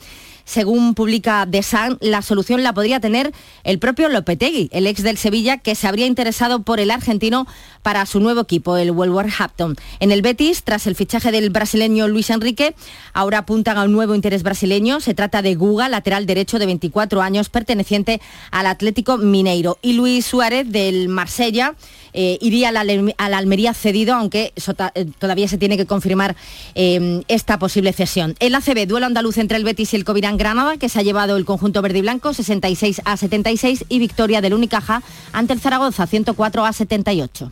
[0.48, 3.34] según publica The Sun, la solución la podría tener
[3.66, 7.46] el propio Lopetegui, el ex del Sevilla, que se habría interesado por el argentino
[7.84, 9.76] para su nuevo equipo, el Wolverhampton.
[10.00, 12.76] En el Betis, tras el fichaje del brasileño Luis Enrique,
[13.14, 15.02] ahora apuntan a un nuevo interés brasileño.
[15.02, 19.80] Se trata de Guga, lateral derecho de 24 años, perteneciente al Atlético Mineiro.
[19.82, 21.76] Y Luis Suárez, del Marsella,
[22.20, 24.52] eh, iría a la, Almería cedido, aunque
[24.96, 26.36] eh, todavía se tiene que confirmar
[26.74, 28.36] eh, esta posible cesión.
[28.40, 31.38] El ACB, duelo andaluz entre el Betis y el Covirán Granada, que se ha llevado
[31.38, 36.08] el conjunto verde y blanco 66 a 76 y victoria del Unicaja ante el Zaragoza
[36.08, 37.52] 104 a 78.